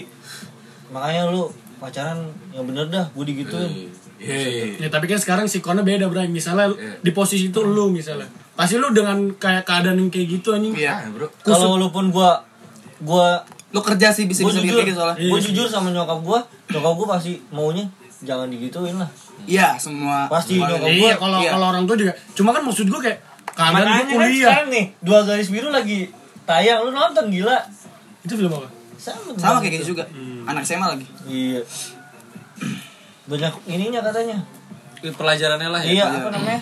makanya 0.89 1.21
lu 1.27 1.43
pacaran 1.77 2.19
yang 2.51 2.63
bener 2.63 2.85
dah 2.87 3.05
gue 3.09 3.25
digituin 3.25 3.71
Iya, 4.17 4.37
iya. 4.37 4.65
Ya 4.77 4.87
tapi 4.87 5.05
kan 5.05 5.17
sekarang 5.17 5.45
sikonnya 5.45 5.81
beda 5.81 6.05
bro. 6.05 6.21
Misalnya 6.23 6.69
lu- 6.69 6.77
Iya. 6.77 6.93
di 7.01 7.09
posisi 7.09 7.49
itu 7.49 7.57
lu 7.59 7.89
misalnya. 7.89 8.29
Pasti 8.53 8.77
lu 8.77 8.93
dengan 8.93 9.17
kayak 9.33 9.65
keadaan 9.65 9.97
yang 9.97 10.13
kayak 10.13 10.37
gitu 10.37 10.53
anjing. 10.53 10.77
Iya, 10.77 11.09
bro. 11.09 11.25
Kalau 11.41 11.73
walaupun 11.73 12.13
gua 12.13 12.37
gua 12.99 13.41
Lu 13.71 13.81
kerja 13.81 14.13
sih 14.13 14.29
bisa 14.29 14.43
gua 14.43 14.53
bisa 14.53 14.61
gitu 14.77 14.93
soalnya. 14.93 15.17
Iya 15.17 15.25
gua 15.27 15.39
jujur 15.41 15.65
sama 15.65 15.89
nyokap 15.89 16.21
gua, 16.21 16.37
nyokap 16.67 16.93
gua 16.93 17.07
pasti 17.11 17.41
maunya 17.49 17.89
jangan 18.21 18.45
digituin 18.45 18.93
lah. 18.93 19.09
Iya, 19.41 19.73
semua. 19.79 20.29
Pasti 20.29 20.53
semua- 20.53 20.69
nyokap 20.69 20.85
Iya 20.85 21.01
gua- 21.01 21.17
kalau 21.17 21.39
iya. 21.39 21.49
kalau 21.49 21.65
orang 21.67 21.83
tua 21.83 21.97
juga. 21.97 22.13
Cuma 22.31 22.49
kan 22.51 22.61
maksud 22.61 22.85
gua 22.85 23.01
kayak 23.01 23.17
Makanya 23.55 23.83
gua 23.83 23.95
kan 23.95 24.07
kuliah. 24.07 24.47
sekarang 24.47 24.67
nih 24.69 24.85
dua 24.99 25.19
garis 25.23 25.49
biru 25.51 25.69
lagi 25.69 25.99
tayang 26.43 26.83
lu 26.83 26.91
nonton 26.91 27.25
gila. 27.29 27.57
Itu 28.21 28.33
film 28.35 28.51
apa? 28.53 28.67
Sama, 28.95 29.33
Sama 29.33 29.57
kayak 29.59 29.81
gitu 29.81 29.97
juga. 29.97 30.05
Anak 30.45 30.61
SMA 30.61 30.87
lagi. 30.87 31.05
Iya. 31.25 31.61
Banyak 33.25 33.53
ininya 33.65 34.01
katanya. 34.01 34.37
Pelajarannya 35.01 35.69
lah 35.73 35.81
ya. 35.81 35.89
Iya, 35.89 36.05
apa 36.05 36.29
namanya? 36.29 36.61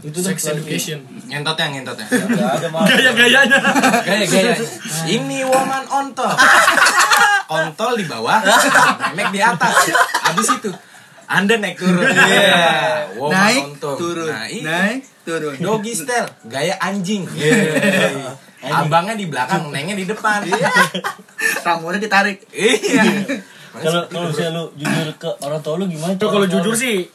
Itu 0.00 0.18
Sex 0.22 0.38
education. 0.48 1.02
Ngentotnya, 1.26 1.66
ngentotnya. 1.74 2.06
Nggak 2.06 2.50
ada 2.62 2.68
malah. 2.70 2.86
Gaya-gayanya. 2.88 3.58
Gaya-gaya. 4.00 4.54
Ini 5.18 5.38
woman 5.44 5.84
on 5.90 6.06
top. 6.14 6.38
Kontol 7.50 7.98
di 7.98 8.06
bawah, 8.06 8.38
memek 9.10 9.34
di 9.34 9.40
atas. 9.42 9.90
Abis 10.22 10.54
itu 10.54 10.70
anda 11.26 11.58
naik 11.58 11.82
turun. 11.82 12.06
Iya. 12.06 13.10
Woman 13.18 13.34
Naik, 13.34 13.62
on 13.62 13.72
top. 13.82 13.96
turun. 13.98 14.30
Nah, 14.30 14.46
iya. 14.46 14.62
Naik, 14.66 15.00
turun. 15.30 15.54
Doggy 15.54 15.92
style, 15.94 16.26
gaya 16.44 16.74
anjing. 16.78 17.22
Iya. 17.30 17.54
Abangnya 18.82 19.14
di 19.14 19.30
belakang, 19.30 19.70
nengnya 19.70 19.94
di 19.94 20.04
depan. 20.04 20.42
Rambutnya 21.62 22.00
ditarik. 22.02 22.42
Iya. 22.50 23.02
Kalau 23.70 24.02
kalau 24.10 24.26
misalnya 24.28 24.52
lu 24.58 24.64
jujur 24.74 25.08
ke 25.16 25.30
orang 25.40 25.60
tua 25.62 25.78
lu 25.78 25.86
gimana? 25.86 26.12
Tuh 26.18 26.28
kalau 26.28 26.44
jujur 26.44 26.74
sih 26.74 27.06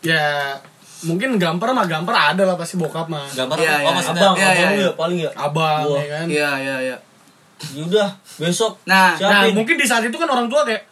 ya 0.00 0.54
mungkin 1.02 1.36
gampar 1.36 1.72
mah 1.76 1.84
gampar 1.84 2.32
ada 2.32 2.46
lah 2.46 2.54
pasti 2.54 2.78
bokap 2.78 3.10
mah. 3.10 3.26
Gambar 3.28 3.56
Iya, 3.58 3.74
oh 3.74 3.80
iya. 3.82 3.90
maksudnya 3.92 4.22
abang, 4.22 4.36
Iya, 4.38 4.46
abang 4.46 4.54
iya, 4.54 4.68
iya. 4.70 4.84
ya 4.86 4.90
paling 4.94 5.18
ya. 5.20 5.30
Abang 5.34 5.80
Gua. 5.84 5.98
ya 5.98 6.06
kan. 6.08 6.26
Iya, 6.30 6.50
iya, 6.62 6.76
iya. 6.80 6.96
Yaudah, 7.74 8.08
besok 8.38 8.72
Nah, 8.84 9.16
Nah, 9.18 9.42
siapin. 9.44 9.52
mungkin 9.56 9.74
di 9.76 9.86
saat 9.88 10.06
itu 10.06 10.16
kan 10.16 10.28
orang 10.30 10.46
tua 10.48 10.62
kayak 10.62 10.84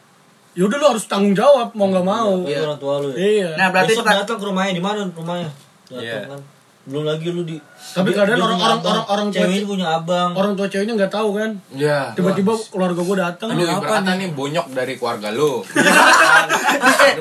yaudah 0.53 0.77
lu 0.77 0.87
harus 0.93 1.05
tanggung 1.09 1.33
jawab 1.33 1.73
mau 1.73 1.89
nggak 1.89 2.05
mau. 2.05 2.43
Itu 2.45 2.61
orang 2.61 2.81
tua 2.83 2.95
lu 3.01 3.09
ya. 3.13 3.17
Iya. 3.17 3.49
Nah, 3.57 3.67
berarti 3.73 3.93
besok 3.95 4.05
datang 4.05 4.37
ke 4.37 4.45
rumahnya 4.45 4.73
di 4.77 4.83
mana 4.83 5.07
rumahnya? 5.07 5.49
Datang 5.93 6.03
Iya. 6.03 6.21
kan. 6.27 6.43
Belum 6.83 7.05
lagi 7.05 7.31
lu 7.31 7.47
di 7.47 7.63
Tapi 7.95 8.11
dia- 8.11 8.19
kadang 8.19 8.43
orang- 8.43 8.59
orang- 8.59 8.83
orang- 8.83 9.07
orang 9.07 9.27
tua- 9.29 9.39
cewek 9.39 9.55
ini 9.55 9.67
punya 9.69 9.87
abang. 9.93 10.31
Orang 10.33 10.53
tua 10.53 10.67
ceweknya 10.67 10.95
nggak 10.97 11.13
tahu 11.13 11.29
kan. 11.33 11.51
Iya. 11.71 12.11
Tiba-tiba 12.13 12.53
keluarga 12.67 13.01
gua 13.01 13.17
datang. 13.23 13.49
Aduh, 13.49 13.63
ibaratnya 13.63 14.13
nih 14.17 14.29
bonyok 14.33 14.67
dari 14.73 14.93
keluarga 14.97 15.29
lu. 15.31 15.63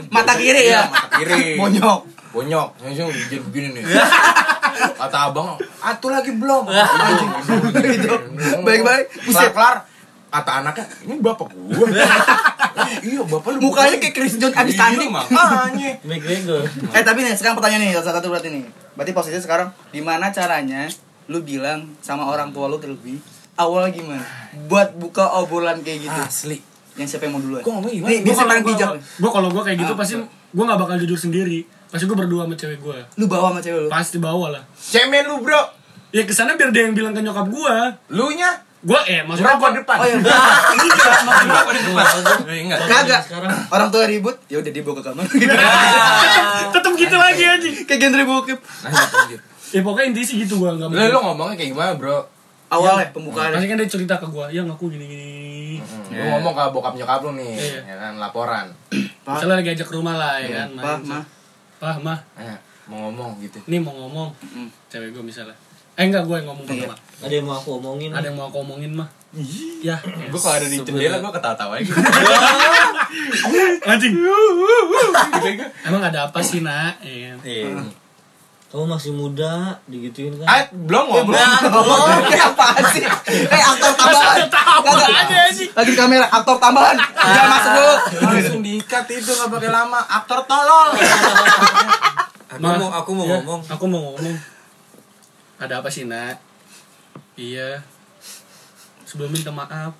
mata 0.09 0.33
kiri 0.33 0.63
ya. 0.67 0.81
Mata 0.87 1.07
kiri. 1.13 1.43
Bonyok. 1.61 1.99
Bonyok. 2.31 2.67
Langsung 2.79 3.11
jadi 3.11 3.37
begini 3.39 3.67
nih. 3.75 3.83
Kata 4.97 5.29
abang, 5.29 5.53
atuh 5.79 6.09
lagi 6.09 6.31
belum. 6.33 6.63
Anjing. 6.65 7.29
Baik-baik. 8.63 9.05
Buset 9.19 9.29
Buset. 9.29 9.51
kelar. 9.53 9.77
Kata 10.31 10.63
anaknya, 10.63 10.87
ini 11.03 11.19
bapak 11.19 11.51
gua. 11.51 11.87
iya, 13.03 13.19
bapak 13.19 13.49
lu. 13.51 13.67
Mukanya 13.67 13.99
kayak 13.99 14.15
Chris 14.15 14.39
John 14.39 14.55
abis 14.55 14.79
tanding. 14.79 15.11
Makanya. 15.11 15.99
McGregor. 16.07 16.63
Eh 16.95 17.03
tapi 17.03 17.19
nih 17.21 17.35
sekarang 17.35 17.59
pertanyaan 17.59 17.83
nih 17.83 17.99
satu-satu 17.99 18.31
berarti 18.31 18.49
nih. 18.49 18.63
Berarti 18.95 19.11
posisi 19.11 19.37
sekarang 19.37 19.75
gimana 19.91 20.31
caranya 20.31 20.87
lu 21.27 21.43
bilang 21.43 21.83
sama 21.99 22.27
orang 22.27 22.55
tua 22.55 22.71
lu 22.71 22.79
terlebih 22.79 23.19
awal 23.55 23.91
gimana? 23.91 24.23
Buat 24.71 24.95
buka 24.95 25.35
obrolan 25.35 25.83
kayak 25.83 26.07
gitu. 26.07 26.19
Asli. 26.23 26.57
Yang 26.95 27.15
siapa 27.15 27.27
yang 27.27 27.35
mau 27.35 27.43
duluan? 27.43 27.61
Gua 27.63 27.71
ngomong 27.79 27.91
gimana? 27.91 28.09
Nih, 28.11 28.19
Gua 28.23 28.35
kalau 28.35 28.63
bijak? 28.63 28.89
gua 29.19 29.31
kalau 29.35 29.49
gua 29.51 29.63
kayak 29.67 29.77
gitu 29.83 29.93
Ah, 29.93 29.97
pasti 29.99 30.13
gua 30.51 30.63
nggak 30.71 30.79
bakal 30.79 30.95
jujur 30.95 31.19
sendiri. 31.19 31.59
Pasti 31.91 32.07
gua 32.07 32.17
berdua 32.23 32.47
sama 32.47 32.55
cewek 32.55 32.79
gua. 32.79 32.97
Lu 33.19 33.27
bawa 33.27 33.51
sama 33.51 33.59
cewek 33.59 33.79
lu. 33.83 33.89
Pasti 33.91 34.17
bawa 34.19 34.47
lah. 34.55 34.63
Cemen 34.75 35.27
lu, 35.27 35.43
Bro. 35.43 35.61
Ya 36.11 36.23
ke 36.23 36.31
sana 36.31 36.55
biar 36.55 36.71
dia 36.71 36.87
yang 36.87 36.95
bilang 36.95 37.11
ke 37.11 37.19
nyokap 37.19 37.47
gua. 37.47 37.95
Lu 38.11 38.31
nya 38.31 38.63
Gua 38.81 38.97
eh 39.05 39.21
maksudnya 39.21 39.55
gua 39.55 39.69
depan? 39.71 39.97
Oh 39.97 40.05
iya. 40.05 40.17
Berapa 40.17 41.69
di 41.75 41.81
depan? 41.85 42.05
Enggak. 42.49 42.79
Kagak. 42.81 43.21
Sekarang. 43.23 43.49
Orang 43.69 43.87
tua 43.89 44.03
ribut, 44.05 44.35
ya 44.49 44.57
udah 44.57 44.71
dibawa 44.71 44.95
ke 44.97 45.03
kamar. 45.05 45.25
tetep 46.73 46.91
gitu 46.95 47.15
lagi 47.15 47.43
anjing. 47.45 47.75
kayak 47.85 47.99
genre 48.01 48.23
bokep. 48.25 48.57
Lanjut, 48.57 49.09
lanjut. 49.13 49.39
Ya 49.71 49.79
pokoknya 49.81 50.05
intinya 50.09 50.27
sih 50.27 50.37
gitu 50.41 50.53
gua 50.57 50.73
enggak 50.73 50.89
Lu, 50.89 50.99
lu 50.99 51.19
ngomongnya 51.21 51.55
kayak 51.55 51.69
gimana, 51.71 51.91
Bro? 51.95 52.17
Awal 52.71 52.93
ya 52.97 53.07
pembukaan. 53.11 53.51
Pasti 53.51 53.67
kan 53.67 53.77
dia 53.77 53.89
cerita 53.89 54.15
ke 54.15 54.27
gua, 54.27 54.47
"Yang 54.47 54.73
aku 54.73 54.87
gini-gini." 54.89 55.77
Hmm, 55.77 56.07
Lu 56.09 56.23
ngomong 56.31 56.53
ke 56.53 56.63
bokap 56.71 56.93
nyokap 56.95 57.19
lu 57.21 57.31
nih, 57.35 57.51
Iya. 57.53 57.79
ya 57.85 57.95
kan 57.99 58.13
laporan. 58.17 58.65
Pak, 59.27 59.31
Misalnya 59.37 59.55
lagi 59.59 59.69
ajak 59.71 59.85
ke 59.85 59.93
rumah 59.93 60.15
lah 60.15 60.39
ya 60.39 60.49
kan. 60.57 60.69
Pak, 60.73 60.97
main. 60.97 61.01
mah. 61.05 61.23
Pah, 61.77 61.95
mah. 61.99 62.19
Eh, 62.35 62.57
mau 62.87 62.97
ngomong 63.05 63.37
gitu. 63.39 63.59
Ini 63.63 63.77
mau 63.77 63.93
ngomong. 63.93 64.29
Mm. 64.41 64.67
Cewek 64.87 65.11
gua 65.11 65.21
misalnya. 65.21 65.55
Eh 65.93 66.03
enggak 66.03 66.23
gua 66.23 66.35
yang 66.37 66.47
ngomong 66.49 66.65
Iya. 66.65 66.87
pertama. 66.87 66.95
Ada 67.21 67.33
yang 67.33 67.45
mau 67.45 67.55
aku 67.55 67.69
omongin. 67.77 68.09
Ada 68.09 68.25
yang 68.25 68.35
mau 68.35 68.45
aku 68.47 68.57
omongin 68.59 68.91
mah. 68.91 69.09
Ya. 69.79 69.95
Gue 70.01 70.35
kalau 70.35 70.55
ada 70.57 70.65
di 70.65 70.77
jendela 70.77 71.17
gue 71.17 71.31
ketawa-tawa 71.31 71.77
aja. 71.77 71.87
Anjing. 73.87 74.13
Emang 75.83 76.01
ada 76.01 76.27
apa 76.27 76.39
sih, 76.41 76.59
Nak? 76.59 76.99
Iya. 76.99 77.37
Iya. 77.39 77.79
Kamu 78.67 78.87
masih 78.87 79.11
muda, 79.11 79.77
digituin 79.83 80.31
kan. 80.33 80.47
Ah, 80.47 80.63
belum 80.65 81.03
ngomong. 81.05 81.35
Oh, 81.35 82.07
kayak 82.25 82.55
apaan 82.55 82.83
sih? 82.89 83.03
Eh, 83.03 83.61
aktor 83.61 83.91
tambahan. 83.93 84.47
Apa 84.47 84.89
Kagak. 84.89 85.11
aja 85.27 85.39
sih? 85.51 85.67
Lagi 85.69 85.91
di 85.91 85.97
kamera, 85.97 86.23
aktor 86.25 86.55
tambahan. 86.55 86.95
Jangan 86.95 87.47
masuk 87.51 87.71
dulu. 87.73 87.95
Langsung 88.21 88.59
diikat 88.61 89.05
itu 89.11 89.27
gak 89.29 89.49
pakai 89.49 89.69
lama. 89.69 89.99
Aktor 90.01 90.39
tolol. 90.43 90.89
Aku 92.51 92.59
mau 92.59 92.91
aku 92.91 93.11
mau 93.13 93.23
Ya, 93.25 93.39
ngomong. 93.39 93.59
Aku 93.65 93.83
mau 93.87 93.99
ngomong. 94.09 94.35
Ada 95.61 95.73
apa 95.77 95.87
sih, 95.87 96.03
Nak? 96.03 96.41
Iya. 97.37 97.85
Sebelum 99.05 99.29
minta 99.29 99.51
maaf. 99.51 99.93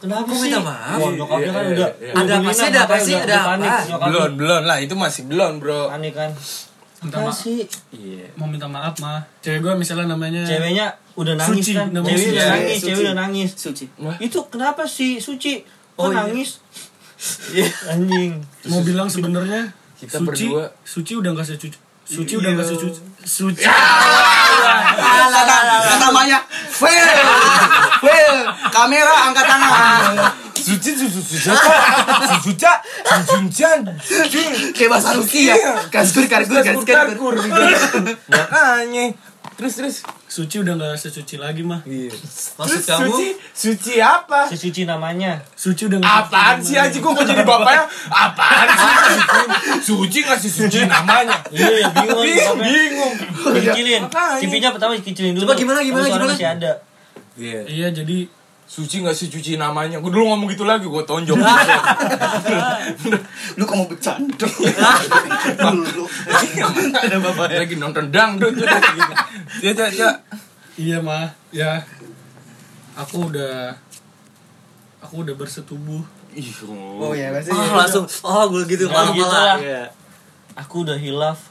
Kenapa 0.00 0.24
Kok 0.24 0.34
sih? 0.34 0.48
minta 0.48 0.60
maaf? 0.62 0.96
Wah, 0.96 1.10
nyokapnya 1.12 1.50
kan 1.50 1.62
Iya, 1.62 1.70
udah 1.70 1.90
iya, 1.92 2.08
iya. 2.08 2.12
Ada 2.16 2.32
apa 2.34 2.50
sih, 2.50 2.66
ada 2.66 2.80
apa 2.80 2.96
sih, 2.96 3.14
ada 3.14 3.34
apa? 3.36 4.04
Belum, 4.08 4.30
belum 4.34 4.62
lah. 4.64 4.78
Itu 4.80 4.94
masih 4.96 5.28
belum, 5.28 5.60
bro. 5.60 5.90
Panik 5.90 6.14
kan. 6.14 6.30
Minta 7.00 7.16
Apa 7.16 7.28
maaf. 7.28 7.36
sih? 7.36 7.58
Iya. 7.90 8.26
Mau 8.34 8.44
minta 8.44 8.66
maaf 8.66 8.94
mah. 8.98 9.24
Cewek 9.40 9.60
gua 9.60 9.72
misalnya 9.72 10.08
namanya 10.10 10.44
Ceweknya 10.44 10.86
udah 11.14 11.32
nangis 11.34 11.64
Suci, 11.64 11.72
kan. 11.74 11.88
namanya 11.90 12.12
Cewek 12.12 12.28
udah 12.28 12.36
Iya, 12.36 12.48
nangis, 12.50 12.72
Suci. 12.74 12.86
cewek 12.86 13.00
udah 13.02 13.16
nangis. 13.16 13.50
Suci. 13.52 13.84
Itu 14.20 14.38
kenapa 14.46 14.82
sih 14.84 15.12
Suci? 15.16 15.52
Kok 15.90 15.96
Oh, 15.98 16.08
iya. 16.08 16.16
nangis? 16.22 16.50
Anjing. 17.86 18.32
mau 18.64 18.80
bilang 18.80 19.04
sebenarnya 19.06 19.68
Kita 20.00 20.16
Suci, 20.16 20.48
berdua. 20.48 20.64
Suci 20.80 21.12
udah 21.12 21.30
gak 21.36 21.44
secuci. 21.44 21.76
Suci 22.08 22.32
udah 22.40 22.50
gak 22.56 22.66
secuci. 22.72 23.00
Suci. 23.20 23.64
Kata, 23.68 25.40
kata 25.44 25.96
namanya 26.00 26.40
fail. 26.72 27.04
Fail. 28.00 28.36
Kamera 28.72 29.28
angkat 29.28 29.44
tangan. 29.44 30.16
Suci, 30.56 30.90
susu, 30.96 31.20
susu, 31.20 31.52
susu, 31.52 31.52
susu, 32.48 33.52
Kayak 34.72 34.88
bahasa 34.88 35.12
Rusia 35.20 35.52
ya. 35.52 35.72
Kaskur, 35.92 36.24
karkur, 36.32 36.64
kaskur, 36.64 36.88
karkur. 36.88 37.34
Makanya. 38.32 39.04
Terus, 39.60 39.74
terus. 39.76 39.96
Suci 40.24 40.64
udah 40.64 40.72
gak 40.72 40.96
sesuci 40.96 41.36
lagi 41.36 41.60
mah. 41.60 41.84
Maksud 41.84 42.80
kamu? 42.80 43.12
Suci, 43.12 43.28
suci 43.52 43.92
apa? 44.00 44.48
Si 44.48 44.56
Suci 44.56 44.88
namanya. 44.88 45.36
Suci 45.52 45.84
udah 45.84 46.00
gak 46.00 46.32
Apaan 46.32 46.56
sih 46.64 46.80
aja 46.80 46.96
gue 46.96 47.12
mau 47.12 47.20
jadi 47.20 47.44
bapaknya? 47.44 47.84
Apaan 48.08 48.66
sih? 48.72 48.92
Suci 49.84 50.24
ngasih 50.24 50.48
suci 50.48 50.88
namanya. 50.88 51.44
Iya, 51.52 51.76
ya 51.76 51.88
bingung. 51.92 52.24
Bingung, 52.24 52.56
bingung. 52.56 53.14
Kicilin. 53.52 54.02
Makanya. 54.08 54.40
TV-nya 54.40 54.68
pertama 54.72 54.96
dikicilin 54.96 55.36
dulu. 55.36 55.44
Coba 55.44 55.60
gimana, 55.60 55.84
gimana, 55.84 56.08
gimana? 56.08 56.32
Masih 56.32 56.48
ada. 56.48 56.72
Iya. 57.36 57.60
Iya 57.68 57.88
jadi 57.92 58.39
Suci 58.70 59.02
nggak 59.02 59.18
sih 59.18 59.26
cuci 59.26 59.58
namanya? 59.58 59.98
Gue 59.98 60.14
dulu 60.14 60.30
ngomong 60.30 60.46
gitu 60.54 60.62
lagi, 60.62 60.86
gue 60.86 61.02
tonjok. 61.02 61.34
Lu 63.58 63.64
kamu 63.66 63.84
bercanda. 63.90 64.46
Dulu. 65.58 66.06
Ada 67.02 67.16
bapak 67.18 67.50
lagi 67.50 67.74
nonton 67.74 68.14
dangdut. 68.14 68.54
Ya, 69.58 69.74
ya, 69.74 69.86
ya. 69.90 70.10
iya 70.78 71.02
mah 71.02 71.34
ya 71.50 71.82
aku 72.94 73.26
udah 73.26 73.74
aku 75.02 75.26
udah 75.26 75.34
bersetubuh. 75.34 76.06
Ih, 76.30 76.46
Oh 76.70 77.10
iya, 77.10 77.34
pasti. 77.34 77.50
Oh, 77.50 77.74
langsung 77.74 78.06
oh 78.06 78.44
gue 78.54 78.62
gitu 78.70 78.86
Ya, 78.86 78.94
malah 78.94 79.10
gitu 79.10 79.26
malah. 79.26 79.42
lah. 79.42 79.58
Iya. 79.58 79.82
Aku 80.62 80.86
udah 80.86 80.94
hilaf. 80.94 81.50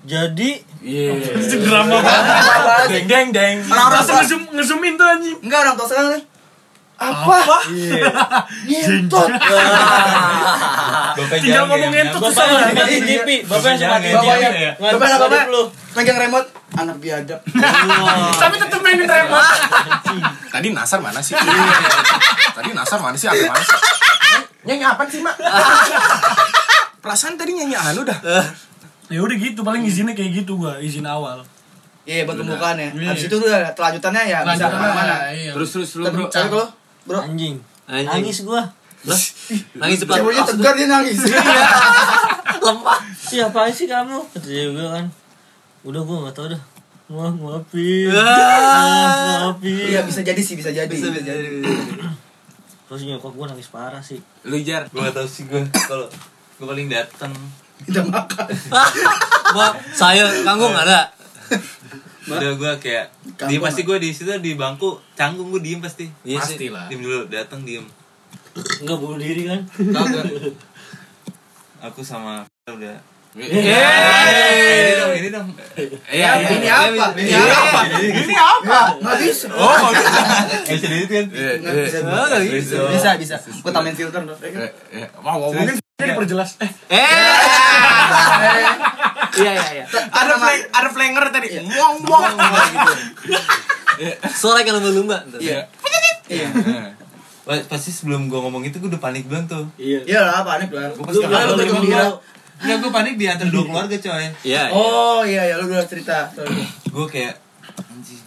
Jadi 0.00 0.50
Iya. 0.80 1.12
Drama 1.60 2.00
banget. 2.00 2.88
Deng 2.88 3.04
deng 3.04 3.28
deng. 3.36 3.56
Orang-orang 3.68 4.00
Langsung 4.00 4.16
ngezoom 4.16 4.42
ngezoom 4.56 4.96
tuh 4.96 5.06
anjing. 5.06 5.36
Enggak 5.44 5.58
orang 5.68 5.74
tua 5.76 5.86
sekarang 5.86 6.10
nih. 6.16 6.24
Apa? 7.00 7.36
Ngentot. 8.64 9.28
Bapak 11.16 11.36
Tinggal 11.40 11.64
ngomong 11.64 11.92
ya. 11.92 11.96
ngentut 12.04 12.20
Bapak 12.20 12.32
susah 12.32 12.44
yang 12.44 12.60
banget. 12.60 12.76
matiin 12.76 13.02
TV, 13.08 13.28
bapak 13.48 13.68
yang 13.72 13.80
jangan, 13.80 14.00
TV. 14.04 14.12
ya. 14.60 14.72
Bapak 14.76 15.00
bisa 15.00 15.16
bapak 15.16 15.42
pegang 15.96 16.18
remote 16.20 16.48
anak 16.76 16.96
biadab. 17.00 17.40
Tapi 18.36 18.54
tetep 18.60 18.80
mainin 18.84 19.08
remote. 19.08 19.48
Tadi 20.52 20.68
Nasar 20.76 21.00
mana 21.00 21.20
sih? 21.24 21.32
Tadi 22.52 22.68
Nasar 22.76 23.00
mana 23.00 23.16
sih? 23.16 23.28
Apa 23.32 23.48
mana 23.48 23.64
sih? 23.64 23.78
Nyanyi 24.60 24.84
apa 24.84 25.02
sih, 25.08 25.24
Mak? 25.24 25.36
Perasaan 27.00 27.40
tadi 27.40 27.56
nyanyi 27.56 27.80
anu 27.80 28.04
dah. 28.04 28.20
Ya 29.10 29.20
udah 29.20 29.36
gitu 29.36 29.60
paling 29.60 29.82
izinnya 29.82 30.14
kayak 30.14 30.42
gitu 30.42 30.54
gua, 30.56 30.78
izin 30.78 31.02
awal. 31.02 31.42
Iya 32.06 32.24
buat 32.24 32.38
pembukaan 32.38 32.78
ya. 32.78 32.88
Iya. 32.90 33.08
Habis 33.10 33.24
itu 33.26 33.36
udah 33.36 33.74
kelanjutannya 33.74 34.22
ya 34.24 34.38
bisa 34.40 34.48
Lanjutannya, 34.66 34.72
ke 34.72 34.80
mana-mana. 34.80 35.16
iya. 35.30 35.52
Terus 35.52 35.68
terus 35.70 35.90
lu, 35.98 36.04
Tapi 36.06 36.16
Bro. 36.16 36.26
tapi 36.30 36.48
kalau 36.48 36.68
bro, 37.04 37.20
Anjing. 37.20 37.54
Anjing. 37.84 38.08
Nangis 38.08 38.38
gua. 38.42 38.62
Lah, 39.00 39.20
nangis 39.76 39.98
cepat. 40.00 40.14
ceweknya 40.16 40.42
tegar 40.44 40.74
dia 40.74 40.86
nangis. 40.86 41.18
Lemah. 42.66 42.98
Iya 43.30 43.42
apaan 43.46 43.70
sih 43.70 43.86
kamu? 43.86 44.18
Kata 44.30 44.46
dia 44.46 44.64
gue 44.68 44.86
kan. 44.86 45.04
Udah 45.82 46.00
gua 46.02 46.16
nggak 46.24 46.34
tahu 46.34 46.46
dah. 46.50 46.62
Wah, 47.10 47.32
maafin. 47.32 48.12
Ah. 48.12 49.50
Maafin. 49.50 49.86
Iya 49.90 50.00
bisa 50.04 50.20
jadi 50.20 50.38
sih 50.38 50.54
bisa 50.54 50.70
jadi. 50.70 50.86
Bisa 50.86 51.10
bisa 51.10 51.24
jadi. 51.24 51.48
Terus 52.86 53.00
nyokap 53.04 53.32
gua 53.32 53.46
nangis 53.48 53.66
parah 53.66 53.98
sih. 53.98 54.18
Lu 54.44 54.56
jar. 54.60 54.86
Gue 54.86 55.00
gak 55.00 55.14
tau 55.14 55.26
sih 55.26 55.46
gue 55.46 55.62
kalau 55.80 56.06
gue 56.56 56.66
paling 56.66 56.86
datang. 56.86 57.32
Kita 57.86 58.02
makan. 58.04 58.46
Wah, 59.56 59.72
saya 59.96 60.28
kanggung 60.44 60.74
ada. 60.76 61.10
Udah 62.30 62.52
gue 62.54 62.72
kayak 62.78 63.10
Kampung, 63.34 63.50
diem 63.50 63.62
pasti 63.64 63.80
gue 63.82 63.96
di 63.98 64.10
situ 64.14 64.30
di 64.38 64.54
bangku 64.54 65.00
canggung 65.16 65.50
gue 65.50 65.62
diem 65.64 65.80
pasti. 65.82 66.06
Iya 66.22 66.38
sih. 66.44 66.56
Pasti 66.56 66.66
lah. 66.70 66.86
Diem 66.86 67.02
dulu 67.02 67.26
datang 67.26 67.64
diem. 67.66 67.86
Enggak 68.84 68.96
bunuh 69.00 69.18
diri 69.18 69.48
kan? 69.48 69.60
Kagak. 69.66 70.24
Aku 71.90 72.04
sama 72.04 72.44
udah. 72.68 72.98
Eh, 73.30 73.46
Ini 73.46 74.92
dong, 74.98 75.12
ini 75.14 75.28
dong. 75.30 75.48
Iya, 76.10 76.30
iya. 76.34 76.48
Ini 76.50 76.66
apa? 76.66 77.06
Ini 77.14 77.30
apa? 77.38 77.80
Ini 78.02 78.34
apa? 78.34 78.80
Nggak 78.98 79.16
bisa. 79.22 79.46
Oh, 79.54 79.70
Eh 80.66 80.74
jadi 80.74 80.96
itu 80.98 81.12
kan. 81.12 81.26
Iya, 81.30 81.52
Nggak 81.62 81.72
iya. 81.72 81.84
bisa. 81.86 82.76
Bisa. 82.90 82.90
Bisa 82.90 83.10
bisa. 83.14 83.34
Gue 83.38 83.70
tambahin 83.70 83.94
filter 83.94 84.18
dong. 84.20 84.34
Wow, 85.22 85.46
wow. 85.46 85.50
Jadi 85.54 85.78
perjelas. 86.12 86.58
Eh, 86.58 86.70
Eh. 86.90 86.98
Iya 89.30 89.50
iya 89.54 89.66
iya. 89.72 89.84
Ada 90.10 90.34
flang, 90.34 90.60
ada 90.68 90.88
flanger 90.90 91.24
tadi. 91.30 91.48
Wong 91.70 91.96
wong 92.02 92.24
gitu. 92.34 92.92
Suara 94.28 94.58
kayak 94.60 94.74
lumba-lumba. 94.74 95.22
Iya. 95.38 95.70
Iya. 96.26 96.48
Pas- 97.40 97.66
Pasti 97.68 97.90
sebelum 97.90 98.26
gue 98.26 98.36
ngomong 98.36 98.62
itu 98.64 98.82
gue 98.82 98.90
udah 98.90 98.98
panik 98.98 99.30
banget 99.30 99.54
tuh. 99.54 99.64
Iya. 99.78 100.02
Iya 100.02 100.20
lah 100.20 100.42
panik 100.42 100.74
lah. 100.74 100.90
Gue 100.90 101.06
Lu 101.06 101.22
pasti 101.22 101.30
kalau 101.30 101.54
gembira. 101.56 102.06
Enggak, 102.60 102.76
gue 102.78 102.90
panik 102.90 103.14
di 103.16 103.24
antar 103.24 103.48
dua 103.48 103.64
keluarga 103.64 103.96
coy. 103.96 104.20
Iya. 104.20 104.28
iya. 104.44 104.62
Oh 104.70 105.24
iya 105.24 105.42
ya 105.46 105.54
lu 105.56 105.66
udah 105.66 105.84
cerita. 105.84 106.28
Gue 106.94 107.06
kayak 107.06 107.38
anjing. 107.88 108.20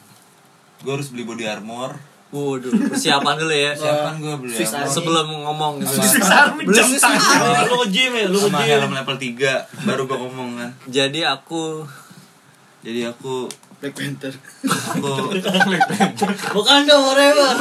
Gue 0.81 0.91
harus 0.95 1.11
beli 1.11 1.21
body 1.21 1.45
armor. 1.45 1.93
Waduh, 2.33 2.73
persiapan 2.89 3.35
dulu 3.37 3.53
ya. 3.53 3.77
Siapaan 3.77 4.17
gue 4.17 4.33
beli 4.41 4.55
Swiss 4.55 4.73
armor. 4.73 4.89
Army. 4.89 4.95
Sebelum 4.95 5.27
ngomong 5.45 5.73
gitu. 5.79 5.95
Army 6.25 6.61
jam 6.65 6.89
tangan. 6.89 7.69
lu 7.69 7.75
ke 7.77 7.87
gym 7.91 8.11
ya, 8.11 8.25
lu 8.25 8.39
ke 8.39 8.49
sama 8.49 8.59
gym. 8.59 8.69
helm 8.73 8.91
level 8.91 9.17
3 9.21 9.85
baru 9.85 10.01
gue 10.03 10.17
ngomong 10.17 10.49
kan. 10.57 10.69
Jadi 10.89 11.19
aku 11.21 11.85
Jadi 12.81 13.05
aku 13.05 13.45
Black 13.77 13.93
Panther. 13.93 14.33
aku 14.33 15.07
Bukan 16.51 16.79
dong 16.83 17.03
forever. 17.05 17.51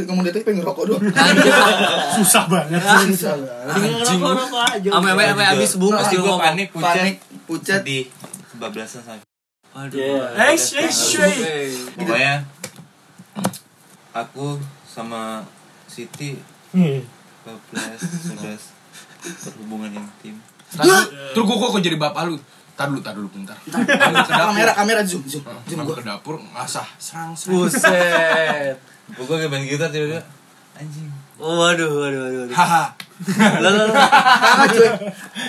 rokok 0.07 0.85
dulu, 0.87 0.87
rokok 0.87 0.87
dulu, 0.87 0.97
rokok 0.97 1.25
dulu, 4.07 4.31
rokok 4.39 4.63
aja. 4.63 4.89
Ame 4.95 5.11
ame 5.13 5.45
abis 5.59 5.75
bungkus 5.75 6.09
juga 6.15 6.39
panik 6.39 6.71
pucat 6.71 7.19
pucat 7.51 7.81
di 7.83 8.07
kebablasan 8.55 9.03
sama 9.03 9.27
Waduh. 9.77 10.01
Yeah. 10.01 10.57
Eh, 10.57 10.57
eh, 10.57 10.89
eh. 10.89 11.69
Pokoknya 12.01 12.49
aku 14.17 14.57
sama 14.89 15.45
Siti 15.85 16.41
12 16.73 17.05
11 17.45 18.76
Hubungan 19.61 19.91
intim. 19.93 20.37
Terus 20.73 21.11
terus 21.35 21.45
gua 21.47 21.57
kok 21.71 21.83
jadi 21.83 21.99
bapak 21.99 22.23
lu. 22.29 22.37
Tadu 22.77 22.93
lu, 22.93 23.01
tadu 23.01 23.25
lu 23.25 23.31
bentar. 23.33 23.57
kamera, 24.29 24.77
kamera 24.77 25.01
zoom, 25.01 25.25
zoom. 25.25 25.41
Zoom 25.65 25.81
ke 25.89 26.05
dapur 26.05 26.37
ngasah 26.37 26.85
serang 27.01 27.33
serang. 27.33 27.65
Buset. 27.65 28.77
Gue 29.17 29.25
kayak 29.25 29.49
main 29.49 29.65
gitar 29.65 29.89
tiba-tiba. 29.89 30.21
Anjing. 30.77 31.09
Oh, 31.41 31.57
waduh, 31.57 31.89
waduh, 31.89 32.21
waduh. 32.29 32.41
waduh. 32.45 32.57
Haha. 32.57 32.85
Lo, 33.65 33.69
lo, 33.73 33.85
lah. 33.97 34.09
Kagak 34.45 34.69
coy. 34.77 34.89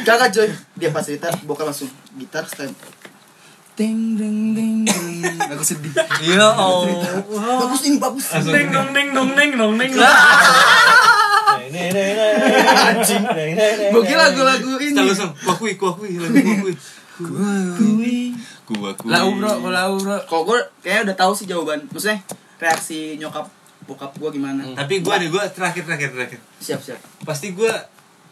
Kagak. 0.08 0.56
Dia 0.80 0.90
pas 0.96 1.04
gitar, 1.04 1.36
bokap 1.44 1.68
langsung 1.68 1.92
gitar 2.16 2.48
stand. 2.48 2.72
Ding 3.76 4.16
ding 4.16 4.56
ding 4.56 4.88
ding. 4.88 5.38
Aku 5.52 5.62
sedih. 5.68 5.92
Iya, 6.24 6.48
oh. 6.56 6.88
Bagus 7.36 7.92
ini 7.92 8.00
bagus. 8.00 8.26
Ding 8.40 8.72
dong 8.72 8.96
ding 8.96 9.12
dong 9.12 9.36
ding 9.36 9.52
dong 9.60 9.76
ding. 9.76 9.92
Ini 11.60 11.82
ini 11.90 12.02
ini. 12.14 12.28
Anjing. 12.64 13.24
Ini 13.24 13.44
ini. 13.50 13.86
Gue 13.90 14.04
kira 14.04 14.30
lagu-lagu 14.30 14.72
ini. 14.78 14.94
Langsung 14.94 15.32
kuakui 15.38 15.74
kuakui 15.76 16.16
lagu 16.16 16.38
kuakui 17.18 18.34
kuakui 18.68 19.10
Lau 19.10 19.28
bro, 19.34 19.52
kok 19.58 19.72
lau 19.72 19.94
bro. 19.96 20.18
Kalau 20.24 20.44
gue 20.46 20.60
kayaknya 20.80 21.02
udah 21.10 21.18
tahu 21.18 21.32
sih 21.34 21.46
jawaban. 21.46 21.80
Maksudnya 21.90 22.20
reaksi 22.58 23.18
nyokap 23.18 23.46
bokap 23.88 24.12
gue 24.20 24.30
gimana. 24.36 24.60
tapi 24.76 25.00
gue 25.00 25.16
deh 25.16 25.30
gue 25.32 25.44
terakhir 25.56 25.88
terakhir 25.88 26.12
terakhir 26.12 26.40
Siap 26.60 26.82
siap. 26.84 27.00
pasti 27.24 27.56
gue 27.56 27.72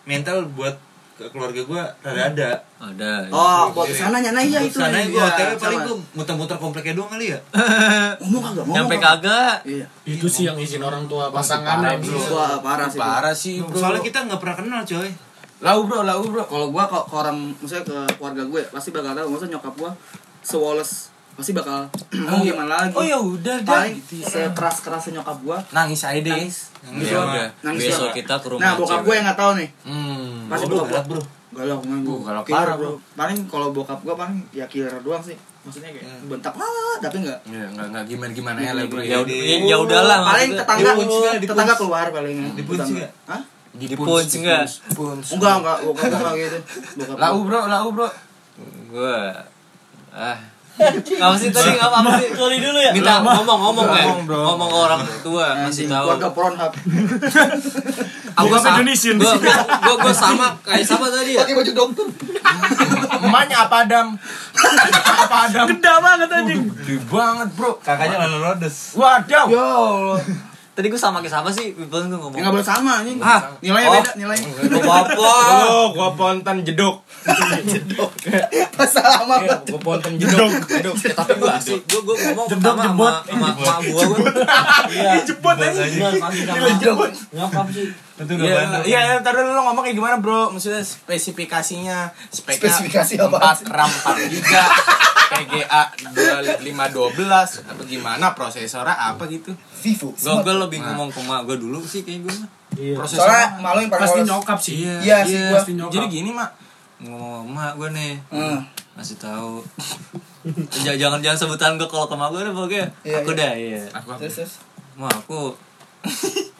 mental 0.03 0.43
buat 0.51 0.75
ke 1.15 1.31
keluarga 1.31 1.61
gue 1.63 1.81
rada 2.03 2.21
ada 2.27 2.51
Ada. 2.75 3.31
Oh, 3.31 3.71
buat 3.71 3.87
ke 3.87 3.95
sana 3.95 4.19
nyana 4.19 4.43
iya 4.43 4.59
itu. 4.59 4.75
sana 4.75 4.99
iya, 4.99 5.07
gue 5.07 5.23
otw 5.23 5.55
paling 5.55 5.79
gue 5.87 5.95
muter-muter 6.11 6.57
kompleknya 6.59 6.99
doang 6.99 7.07
kali 7.07 7.31
ya 7.31 7.39
ngomong 8.19 8.43
kagak 8.43 8.63
ngomong. 8.67 8.75
Nyampe 8.75 8.95
kagak. 8.99 9.55
Iya. 9.63 9.85
Itu 10.03 10.27
sih 10.27 10.43
yang 10.43 10.59
izin 10.59 10.83
orang 10.83 11.07
tua 11.07 11.31
pasangan 11.31 11.79
parah, 11.79 11.95
ya, 11.95 12.03
bro. 12.03 12.19
bro. 12.19 12.35
Wah, 12.35 12.55
parah 12.59 12.87
sih. 12.91 12.99
Parah 12.99 13.35
sih 13.35 13.55
bro. 13.63 13.79
soalnya 13.79 14.03
kita 14.03 14.27
nggak 14.27 14.39
pernah 14.43 14.55
kenal 14.59 14.81
coy 14.83 15.09
Lau 15.63 15.79
bro, 15.87 16.03
lau 16.03 16.19
bro. 16.27 16.43
Kalau 16.51 16.67
gua 16.67 16.83
ke, 16.91 16.99
ke 17.07 17.15
orang 17.15 17.37
maksudnya 17.63 17.83
ke 17.87 17.97
keluarga 18.19 18.43
gue 18.43 18.61
pasti 18.75 18.89
bakal 18.91 19.11
tahu 19.15 19.27
maksudnya 19.31 19.51
nyokap 19.55 19.73
gua 19.79 19.91
sewoles 20.43 21.14
pasti 21.35 21.51
bakal 21.51 21.83
mau 22.17 22.39
gimana 22.47 22.73
lagi. 22.81 22.93
Oh 22.93 23.03
ya 23.03 23.17
udah 23.17 23.55
dah. 23.61 23.83
paling 23.83 23.99
sekeras 24.01 24.77
kerasnya 24.79 25.19
nyokap 25.19 25.37
gua 25.41 25.59
Nangis 25.69 26.01
aja 26.01 26.15
deh. 26.17 26.31
nangis. 26.31 26.71
Nangis 26.81 27.07
Ya 27.07 27.19
udah. 27.19 27.47
Nangis 27.61 27.81
Besok 27.85 28.09
kita 28.11 28.35
ke 28.35 28.47
rumah 28.47 28.61
Nah, 28.61 28.71
bokap 28.75 28.91
cewek. 28.93 29.03
gue 29.03 29.13
yang 29.13 29.25
nggak 29.25 29.37
tahu 29.37 29.51
nih. 29.53 29.69
Hmm. 29.83 30.33
Pasti 30.47 30.65
Oh, 30.65 30.69
bokap 30.71 30.87
galak, 30.87 31.05
gua. 31.05 31.11
bro 31.11 31.21
Galak 31.55 31.79
kan 31.79 31.99
galak 32.03 32.43
Killer, 32.43 32.57
parah, 32.57 32.75
bro. 32.75 32.91
Paling 33.13 33.39
kalau 33.45 33.67
bokap 33.69 33.99
gua 34.01 34.15
paling 34.15 34.37
ya 34.51 34.65
killer 34.65 34.95
doang 34.99 35.19
sih. 35.19 35.35
Maksudnya 35.61 35.89
kayak 35.89 36.07
bentak 36.25 36.53
ah, 36.53 36.67
tapi 36.99 37.15
enggak. 37.19 37.39
Ya 37.45 37.63
enggak 37.65 37.87
enggak 37.89 38.03
gimana 38.05 38.31
gimana 38.31 38.59
ya 38.61 38.71
lah 38.71 38.83
bro. 38.85 38.99
Ya 38.99 39.07
Ya 39.09 39.17
udah, 39.19 39.35
ya, 39.35 39.55
ya 39.61 39.77
udahlah. 39.77 40.19
Paling 40.25 40.51
tetangga 40.53 40.89
tetangga 41.37 41.73
keluar 41.73 42.05
paling. 42.09 42.37
Dipunci 42.53 42.79
Tetangga. 42.81 42.99
nggak? 43.01 43.11
Hah? 43.27 43.41
Dipunch 43.75 44.33
enggak? 44.37 44.63
Enggak, 45.27 45.53
enggak, 45.59 45.77
bokap 45.81 46.03
gua 46.05 46.19
enggak 46.21 46.33
gitu. 46.39 46.57
Bokap 46.95 47.17
Lau 47.17 47.33
gua. 47.33 47.43
bro, 47.43 47.61
lau 47.67 47.87
bro. 47.91 48.07
Gua 48.87 49.19
ah 50.11 50.39
Apa 50.75 51.35
sih 51.39 51.49
tadi 51.55 51.71
apa, 51.79 52.03
apa 52.03 52.09
sih? 52.19 52.35
Sorry 52.35 52.57
dulu 52.59 52.79
ya. 52.83 52.91
Minta 52.91 53.23
ngomong 53.23 53.59
ngomong 53.71 53.87
ya. 53.95 54.03
Ngomong, 54.11 54.21
bro. 54.27 54.39
Ngomong 54.43 54.69
ke 54.69 54.77
orang 54.77 55.01
tua 55.23 55.45
masih 55.63 55.87
tahu. 55.87 56.05
keluarga 56.11 56.29
Pornhub. 56.35 56.71
Aku 58.37 58.51
Gua 58.51 58.59
sama 58.59 58.83
Indonesian. 58.83 59.15
gua, 59.15 59.31
gua, 59.39 59.95
gua 59.95 60.11
sama 60.11 60.59
kayak 60.59 60.83
sama 60.83 61.07
tadi 61.07 61.39
ya. 61.39 61.47
Pakai 61.47 61.55
baju 61.55 61.71
dokter. 61.71 62.07
Emaknya 63.23 63.57
apa 63.63 63.75
Adam? 63.87 64.07
apa 65.23 65.37
Adam? 65.47 65.65
Gede 65.71 65.93
banget 66.03 66.29
anjing. 66.35 66.61
Gede 66.67 66.95
banget 67.07 67.47
bro. 67.55 67.79
kakaknya 67.79 68.27
Lana 68.27 68.37
Rhodes 68.43 68.99
Waduh. 68.99 69.45
Ya 69.47 69.63
Allah. 69.63 70.19
Tadi 70.75 70.91
gua 70.91 70.99
sama 70.99 71.23
kayak 71.23 71.31
siapa 71.31 71.49
sih? 71.49 71.71
People 71.71 72.03
tuh 72.03 72.11
ngomong. 72.11 72.35
Ya 72.35 72.43
enggak 72.43 72.53
boleh 72.53 72.67
sama 72.67 72.91
anjing. 72.99 73.15
Ah. 73.17 73.47
Nilainya 73.57 73.87
Oh. 73.87 73.95
beda, 73.95 74.11
nilainya. 74.13 74.49
Gua 74.75 74.81
bapak. 74.83 75.47
Oh, 75.65 75.85
gua 75.95 76.09
ponten 76.11 76.57
jeduk. 76.61 76.95
Pas 78.75 78.91
lama 78.93 79.35
Iya, 79.39 79.55
gua 79.65 79.79
ponten 79.79 80.13
jeduk. 80.19 80.51
Jeduk. 80.67 80.95
Tapi 81.15 81.33
gua 81.39 81.55
asli, 81.55 81.79
gua 81.79 82.01
gua 82.03 82.15
ngomong 82.19 82.47
Jedok, 82.51 82.59
pertama 82.59 82.75
sama 82.75 82.91
jebot. 82.91 83.15
sama 83.23 83.47
emak 83.47 83.55
gua 83.55 84.03
gua. 84.05 84.29
Iya. 84.91 85.11
Jebot 85.23 85.55
aja. 85.57 85.81
Benar 85.81 86.13
pasti 86.19 86.41
sama 86.43 86.59
banget. 86.59 87.13
nyokap 87.31 87.67
sih. 87.71 87.87
Itu 88.15 88.31
Iya, 88.31 88.39
gak 88.41 88.55
bantu 88.55 88.77
iya, 88.85 88.99
iya, 89.01 89.15
tadi 89.19 89.39
lu 89.39 89.51
ngomong 89.53 89.83
kayak 89.83 89.93
gimana, 89.93 90.15
Bro? 90.17 90.49
Maksudnya 90.49 90.79
spesifikasinya, 90.79 91.97
speknya 92.29 92.71
Spesifikasi 92.71 93.13
apa? 93.19 93.37
4 93.59 93.67
RAM 93.67 93.91
4 93.91 94.31
GB, 94.31 94.51
PGA 95.25 95.81
2512 96.15 97.65
atau 97.65 97.83
gimana 97.83 98.31
prosesornya 98.31 98.95
apa 98.95 99.27
gitu? 99.27 99.51
Vivo. 99.75 100.13
Gua 100.13 100.39
gua 100.41 100.55
lebih 100.63 100.79
ngomong 100.81 101.09
ke 101.09 101.19
emak 101.19 101.41
gua 101.43 101.55
dulu 101.55 101.79
sih 101.81 102.01
kayak 102.01 102.23
gua. 102.23 102.35
Iya. 102.73 102.95
Soalnya 103.03 103.59
malu 103.59 103.79
yang 103.79 103.91
paling 103.91 104.01
Pasti 104.01 104.19
polos. 104.19 104.29
nyokap 104.29 104.59
sih. 104.59 104.75
Iya 105.01 105.17
sih, 105.21 105.35
gua. 105.41 105.59
Pasti 105.59 105.71
nyokap. 105.73 105.93
Jadi 105.93 106.05
gini, 106.07 106.29
Mak. 106.31 106.49
Ngomong 107.01 107.19
sama 107.43 107.51
emak 107.51 107.71
gua 107.75 107.89
nih. 107.91 108.13
Hmm. 108.29 108.59
ngasih 108.95 109.19
tahu 109.19 109.59
jangan 110.71 110.95
jangan 110.95 111.19
jangan 111.19 111.35
sebutan 111.37 111.75
gue 111.75 111.83
kalau 111.83 112.07
ke 112.07 112.15
mak 112.15 112.31
gue 112.31 112.39
udah 112.39 112.55
pokoknya 112.55 112.87
Iya, 113.03 113.15
aku 113.19 113.35
iya. 113.35 113.39
dah 113.43 113.51
iya 113.53 113.81
Aku 113.91 114.07
apa? 114.07 114.19
Terus 114.23 114.35
terus. 114.39 114.53
ma 114.95 115.11
aku 115.11 115.51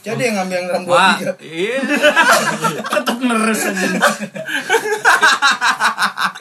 Jadi 0.00 0.22
yang 0.26 0.34
ngambil 0.42 0.56
yang 0.56 0.68
rambut 0.70 0.94
ma 0.94 1.08
tiga. 1.16 1.32
iya. 1.40 1.78
Tetep 2.98 3.16
ngeres 3.22 3.62
aja 3.70 3.86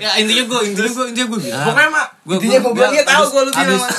ya 0.04 0.10
intinya 0.16 0.44
gue 0.48 0.60
intinya 0.72 0.90
gue 0.90 1.06
intinya 1.12 1.28
gue 1.28 1.40
bilang. 1.44 1.66
Pokoknya 1.68 1.90
mak 1.92 2.08
gue 2.24 2.36
Intinya 2.40 2.60
gua 2.64 2.72
bilang, 2.74 2.92
iya, 2.96 3.04
tahu 3.04 3.24
gua 3.30 3.42
lu 3.44 3.52
bilang, 3.52 3.82
Mak. 3.84 3.92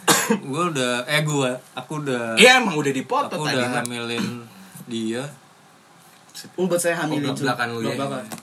gue 0.52 0.62
udah 0.76 0.92
eh 1.08 1.22
gue 1.24 1.50
aku 1.74 1.92
udah 2.04 2.24
Iya 2.36 2.50
emang 2.60 2.74
udah 2.76 2.92
dipoto 2.92 3.34
aku 3.34 3.44
tadi 3.46 3.56
udah 3.58 3.70
hamilin 3.82 4.26
dia. 4.86 5.24
Oh, 6.56 6.64
buat 6.64 6.80
saya 6.80 6.96
hamil 7.04 7.20
Oh, 7.20 7.36
belak-belakan 7.36 7.66
lu 7.76 7.80
ya. 7.84 7.94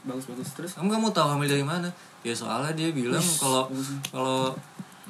Bagus 0.05 0.25
bagus. 0.29 0.47
Terus? 0.53 0.71
Kamu 0.77 0.87
kamu 0.91 1.07
tahu 1.11 1.27
hamil 1.33 1.47
dari 1.49 1.65
mana? 1.65 1.89
Ya 2.21 2.33
soalnya 2.35 2.71
dia 2.77 2.93
bilang 2.93 3.23
kalau 3.41 3.65
kalau 4.13 4.53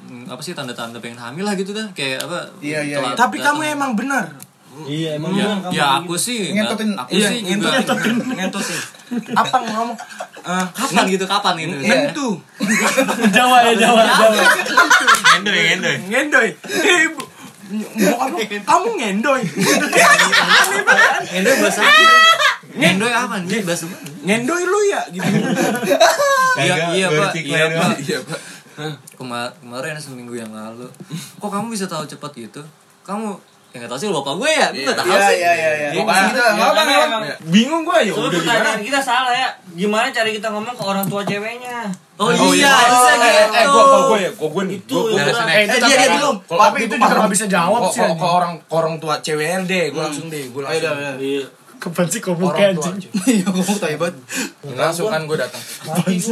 mm, 0.08 0.24
apa 0.30 0.40
sih 0.40 0.56
tanda-tanda 0.56 0.96
pengen 0.96 1.20
hamil 1.20 1.44
lah 1.44 1.52
gitu 1.58 1.76
dah. 1.76 1.84
Kayak 1.92 2.24
apa 2.24 2.48
Iya, 2.64 2.80
iya, 2.84 2.96
telat 3.02 3.16
Tapi 3.18 3.36
kamu 3.44 3.60
emang 3.76 3.92
benar. 3.92 4.24
Iya 4.86 5.18
emang 5.18 5.34
ya, 5.34 5.58
kamu 5.58 5.74
ya 5.74 5.86
aku 5.98 6.14
gitu. 6.14 6.24
sih 6.30 6.40
Ngentotin. 6.54 6.94
aku 6.94 7.10
Iya, 7.10 7.28
sih 7.34 7.38
juga 7.42 7.68
ngentotin. 7.74 8.14
Ngentotin. 8.30 8.80
Apa 9.34 9.56
ngomong? 9.64 9.98
Eh, 10.38 10.64
kapan 10.70 11.04
gitu 11.10 11.24
kapan 11.26 11.54
gitu 11.58 11.74
Iya. 11.82 11.88
Ngentu. 11.88 12.28
Jawa 13.36 13.56
ya 13.66 13.72
Jawa 13.74 14.02
Jawa. 14.06 14.42
Ngendoy, 15.34 15.58
ngendoy. 15.66 15.96
Ngendoy. 16.08 16.48
Eh, 16.62 17.06
kamu 18.64 18.88
ngendoy. 18.96 19.42
Ngendoy 21.32 21.56
bahasa 21.60 21.80
ngendoy 22.78 23.12
apa 23.12 23.34
nih 23.42 23.60
bahasa? 23.66 23.84
Ngendoy 24.22 24.62
lu 24.62 24.80
ya 24.86 25.02
gitu. 25.10 25.26
iya 26.58 26.74
iya 26.94 27.06
baru 27.10 27.26
pak 27.26 27.34
iya 27.42 27.66
pak 27.74 27.90
iya 28.02 28.18
pak 28.22 28.40
Kemar 29.18 29.50
kemarin 29.58 29.98
seminggu 29.98 30.38
yang 30.38 30.54
lalu 30.54 30.86
kok 31.42 31.50
kamu 31.50 31.74
bisa 31.74 31.90
tahu 31.90 32.06
cepat 32.06 32.30
gitu 32.38 32.62
kamu 33.02 33.34
ya 33.68 33.76
nggak 33.78 33.90
tahu 33.90 33.98
sih 33.98 34.08
bapak 34.08 34.34
gue 34.34 34.50
ya 34.50 34.66
gue 34.70 34.80
nggak 34.80 34.96
tahu 34.96 35.06
Iya 35.06 35.20
sih 35.22 35.36
iya 35.36 35.52
iya 35.52 35.70
iya. 35.70 35.88
Pokoknya- 35.92 36.24
Gitu, 36.24 36.40
enggak 36.40 36.68
apa 36.68 36.82
apa. 36.82 37.18
Bingung 37.46 37.82
gua 37.82 37.98
ya 38.00 38.12
udah 38.12 38.28
gimana. 38.34 38.70
kita 38.78 38.98
salah 38.98 39.30
ya. 39.30 39.48
Gimana 39.70 40.06
cara 40.08 40.28
kita 40.28 40.48
ngomong 40.48 40.72
ke 40.72 40.82
orang 40.82 41.04
tua 41.04 41.22
ceweknya? 41.22 41.78
oh, 42.16 42.26
Oh, 42.26 42.50
iya 42.50 42.64
iya. 42.64 42.72
bisa 42.82 43.12
Eh, 43.12 43.16
gitu 43.18 43.54
eh, 43.54 43.66
gua 43.66 43.82
gua 43.84 44.00
gua 44.06 44.18
ya, 44.18 44.30
gua 44.32 44.48
gua 44.50 44.62
nih. 44.64 44.78
Itu, 44.78 44.96
Eh, 45.06 45.20
Eh, 45.20 45.30
tapi- 45.30 45.68
dia 45.78 45.96
dia 45.96 46.10
belum. 46.14 46.36
Tapi 46.42 46.78
itu 46.82 46.94
juga 46.94 47.14
nggak 47.14 47.30
bisa 47.30 47.46
jawab 47.46 47.80
Kok- 47.82 47.92
sih, 47.92 48.00
kok- 48.02 48.16
kok 48.16 48.32
orang 48.34 48.52
ke 48.58 48.64
orang 48.70 48.94
tua 48.96 49.14
cewek 49.18 49.46
deh, 49.64 49.84
gua 49.90 50.02
langsung 50.06 50.26
deh, 50.26 50.44
gua 50.48 50.62
Ayo 50.66 50.80
langsung. 50.82 51.20
Iya. 51.20 51.44
Kapan 51.78 52.06
sih 52.10 52.18
kau 52.18 52.34
buka 52.34 52.58
Orang 52.58 52.74
tua. 52.74 52.90
anjing? 52.90 53.12
Iya, 53.30 53.46
mau 53.46 53.76
tanya 53.78 53.96
banget. 53.96 54.16
Langsung 54.74 55.06
kan 55.06 55.22
gua 55.24 55.36
datang. 55.38 55.62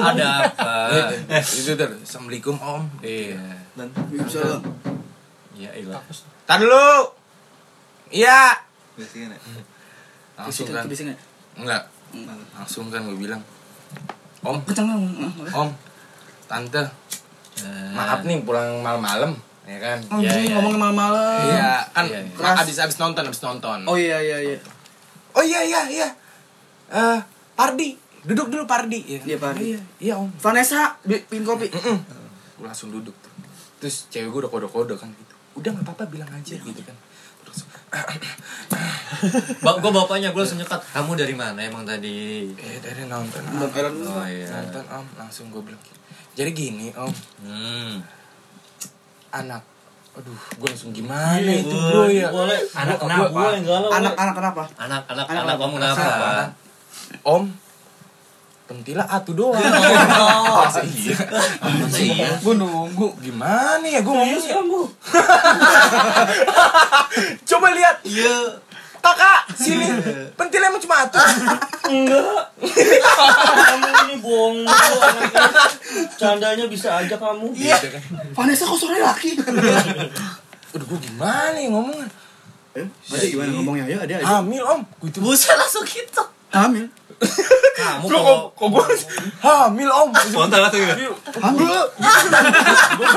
ada 0.03 0.29
apa 0.42 1.14
itu 1.55 1.70
ter. 1.70 1.90
Assalamualaikum 1.96 2.57
Om. 2.57 2.83
iya 2.99 3.38
Bisa 4.11 4.40
lah. 4.42 4.59
iya 5.53 5.70
iya 5.70 5.94
Tar 6.42 6.59
dulu. 6.59 7.12
Iya. 8.10 8.54
Biasanya 8.94 9.26
nih. 9.34 9.40
Langsung 10.36 10.66
Bisa 10.68 10.76
kan. 10.76 10.84
bisa 10.86 11.02
enggak? 11.56 11.82
Langsung 12.54 12.86
kan 12.88 13.00
gua 13.02 13.16
bilang. 13.16 13.42
Om. 14.44 14.62
Om. 15.50 15.70
Tante, 16.46 16.78
maaf 17.90 18.22
nih 18.22 18.38
pulang 18.46 18.78
malam-malam, 18.78 19.34
ya 19.66 19.78
kan? 19.82 19.98
Oh, 20.14 20.22
Iya, 20.22 20.30
jadi 20.30 20.46
iya. 20.46 20.54
ngomongin 20.54 20.78
malam-malam. 20.78 21.42
Iya, 21.42 21.72
kan 21.90 22.04
Iya, 22.06 22.22
iya. 22.22 22.54
abis 22.62 22.78
abis 22.78 22.96
nonton, 23.02 23.26
abis 23.26 23.42
nonton. 23.42 23.82
Oh 23.82 23.98
iya 23.98 24.22
iya 24.22 24.38
iya. 24.38 24.58
Oh 25.34 25.42
iya 25.42 25.66
iya 25.66 25.82
iya. 25.90 26.08
Eh, 26.86 27.18
Pardi, 27.58 27.98
duduk 28.22 28.46
dulu 28.46 28.62
Pardi. 28.62 29.02
Ya. 29.02 29.18
Iya, 29.26 29.36
Pardi. 29.42 29.74
Iya, 29.74 29.80
iya 29.98 30.14
Om. 30.14 30.30
Vanessa, 30.38 30.94
bikin 31.02 31.42
kopi. 31.42 31.66
Mm-mm. 31.66 31.98
Gue 32.62 32.66
langsung 32.70 32.94
duduk 32.94 33.18
tuh. 33.18 33.32
Terus 33.82 34.06
cewek 34.06 34.30
gue 34.30 34.40
udah 34.46 34.52
kode-kode 34.52 34.94
kan 34.94 35.10
gitu. 35.10 35.34
Udah 35.58 35.74
nggak 35.74 35.82
apa-apa 35.82 36.06
bilang 36.06 36.30
aja 36.30 36.54
gitu 36.54 36.82
kan. 36.86 36.94
Bang, 39.64 39.77
gue 39.81 39.90
bapaknya 39.90 40.31
gue 40.35 40.42
langsung 40.42 40.61
nyekat. 40.61 40.81
Kamu 40.92 41.16
dari 41.16 41.35
mana 41.35 41.59
emang 41.62 41.87
tadi? 41.87 42.51
eh 42.53 42.79
dari 42.83 43.07
nonton. 43.07 43.42
Om. 43.42 43.70
Ellen 43.72 43.94
Oh 44.05 44.27
iya. 44.27 44.49
Nonton 44.51 44.85
Om, 44.85 45.07
langsung 45.16 45.46
gue 45.49 45.62
bilang. 45.62 45.83
Jadi 46.37 46.51
gini 46.53 46.92
Om, 46.92 47.12
Hmm. 47.42 47.94
anak 49.33 49.62
Aduh, 50.16 50.33
gue 50.33 50.68
langsung 50.72 50.96
gimana 50.96 51.44
itu 51.44 51.77
bro 51.77 52.09
ya? 52.09 52.33
Boleh. 52.33 52.57
Anak 52.72 52.96
kenapa? 52.96 53.53
Galau. 53.61 53.90
Anak-anak 53.92 54.35
kenapa? 54.35 54.62
Anak 54.81 55.03
anak 55.12 55.25
Anak 55.29 55.42
anak 55.44 55.57
kamu 55.61 55.75
kenapa? 55.77 56.09
Om, 57.20 57.42
pentila 58.66 59.07
atu 59.07 59.31
doang. 59.33 59.57
Oh, 60.16 60.66
Masa 60.66 60.83
iya. 60.83 61.14
masa 61.62 61.98
iya? 61.98 62.31
Gue 62.38 62.55
nunggu 62.55 63.18
gimana 63.18 63.83
ya 63.83 63.98
gue 64.00 64.11
ngomongnya? 64.11 64.55
kamu. 64.59 64.81
Coba 67.48 67.68
lihat, 67.72 67.96
Iya. 68.02 68.59
kakak 68.98 69.46
sini. 69.55 69.87
Pentilnya 70.35 70.66
emang 70.66 70.83
cuma 70.83 71.07
atu. 71.07 71.14
Enggak. 71.87 72.42
kamu 72.59 73.87
ini 73.87 74.14
bohong. 74.18 74.66
Candanya 76.16 76.66
bisa 76.66 76.98
aja 76.98 77.14
kamu. 77.14 77.55
Iya. 77.55 77.79
Vanessa 78.35 78.66
kok 78.66 78.74
sore 78.74 78.98
laki? 78.98 79.38
Aduh, 80.74 80.85
gue 80.85 80.98
gimana 81.00 81.55
ya 81.55 81.70
ngomongnya? 81.70 82.09
Eh, 82.74 82.85
Berarti 83.07 83.26
gimana 83.31 83.50
ngomongnya? 83.55 83.85
Ya, 83.87 83.98
ada 84.02 84.14
aja. 84.18 84.26
Hamil 84.42 84.61
om. 84.61 84.83
Gue 84.98 85.09
itu 85.09 85.22
Buset 85.22 85.55
langsung 85.55 85.87
gitu. 85.87 86.24
Hamil. 86.50 86.90
Kamu 87.76 88.09
kalau 88.09 88.24
kok, 88.24 88.40
kok 88.57 88.68
gue 88.72 88.85
hamil 89.44 89.88
om? 89.92 90.09
Spontan 90.16 90.61
langsung 90.64 90.81
gitu. 90.81 91.12
Hamil. 91.40 91.64
Gue 92.96 93.09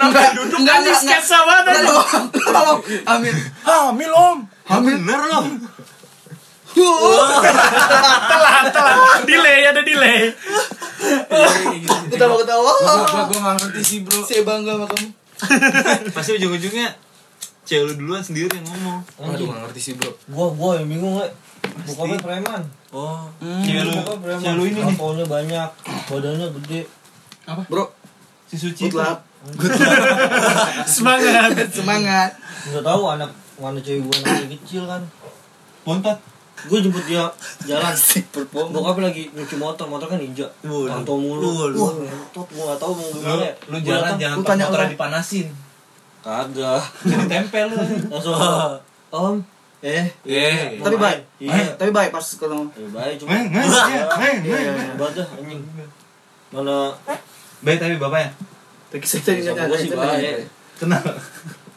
Enggak, 0.00 0.28
duduk 0.34 0.58
enggak 0.58 0.76
Ini 0.82 0.92
sketsa 0.94 1.38
banget 1.46 1.64
anjing. 1.74 1.96
Tolong, 2.34 2.80
Hamil. 3.06 3.34
hamil 3.62 4.10
om. 4.14 4.38
Hamil. 4.66 4.96
Bener 5.02 5.20
loh. 5.30 5.44
Telat, 8.30 8.64
telat. 8.70 8.98
Delay, 9.26 9.60
ada 9.70 9.82
delay. 9.82 10.34
Ketawa-ketawa. 12.10 12.72
Gue 13.10 13.22
gue 13.30 13.38
gak 13.38 13.54
ngerti 13.58 13.80
sih 13.82 13.98
bro. 14.06 14.20
Saya 14.22 14.42
bangga 14.46 14.72
sama 14.78 14.86
kamu. 14.90 15.08
Pasti 16.14 16.30
ujung-ujungnya 16.36 16.94
cewek 17.64 17.84
lu 17.86 17.92
duluan 18.02 18.22
sendiri 18.22 18.50
yang 18.50 18.66
ngomong. 18.66 18.98
Aduh 19.30 19.46
gak 19.50 19.60
ngerti 19.66 19.80
sih 19.80 19.92
bro. 19.94 20.10
Gua 20.30 20.50
gua 20.54 20.70
yang 20.82 20.90
bingung, 20.90 21.22
Le. 21.22 21.30
Bokapnya 21.86 22.18
preman. 22.18 22.62
Oh, 22.90 23.22
cewek 23.38 23.82
lu, 23.86 23.92
cewek 24.36 24.54
lu 24.54 24.62
ini 24.64 24.80
nih. 24.80 24.94
Tahunya 24.94 25.26
banyak, 25.26 25.68
badannya 26.06 26.46
gede. 26.60 26.80
Bro, 27.66 27.84
Si 28.46 28.56
Suci. 28.56 28.86
good 28.86 28.98
luck. 28.98 29.18
Semangat. 30.86 31.50
Semangat. 31.76 32.30
Enggak 32.66 32.84
tahu 32.84 33.02
anak 33.08 33.30
mana 33.56 33.78
cewek 33.78 34.02
gua 34.02 34.16
masih 34.20 34.48
kecil 34.58 34.82
kan. 34.84 35.02
Pontot. 35.82 36.18
Gue 36.60 36.76
jemput 36.78 37.00
dia 37.08 37.24
jalan. 37.64 37.88
Asik 37.96 38.28
perform. 38.28 38.68
Bokapnya 38.70 39.08
lagi 39.08 39.32
nyuci 39.32 39.56
motor, 39.56 39.88
motor 39.88 40.06
kan 40.06 40.20
ninja. 40.20 40.44
Tato 40.60 41.14
mulu. 41.16 41.72
Wah, 41.72 41.92
ngentot 41.96 42.46
gua 42.52 42.62
enggak 42.68 42.78
tahu 42.78 42.92
mau 42.92 43.06
Lu, 43.06 43.16
gimana. 43.16 43.42
ya. 43.42 43.52
lu 43.64 43.76
jalan 43.80 44.12
jangan 44.16 44.68
orang. 44.68 44.90
dipanasin. 44.92 45.46
Kagak. 46.20 46.82
Jadi 47.00 47.24
tempel 47.26 47.66
lu. 47.72 47.80
Langsung. 48.12 48.36
Om. 49.08 49.36
Eh. 49.80 50.06
Eh. 50.28 50.76
Tapi 50.76 50.96
baik. 51.00 51.20
Iya. 51.40 51.72
Tapi 51.80 51.88
baik 51.88 52.10
pas 52.12 52.20
ketemu. 52.24 52.68
Baik 52.92 53.14
cuma. 53.16 53.28
Meng, 53.32 53.46
meng, 53.48 53.64
iya, 53.64 53.80
Iya, 53.88 54.04
meng. 54.20 54.38
iya. 54.44 54.72
Dah 54.94 55.28
anjing. 55.40 55.60
Mana 56.52 56.76
Baik 57.60 57.78
tapi 57.80 57.94
bapaknya. 57.96 58.28
Tapi 58.92 59.04
saya 59.04 59.22
tadi 59.24 59.40
sih 59.80 59.92
baik. 59.92 60.48
Kenal. 60.76 61.04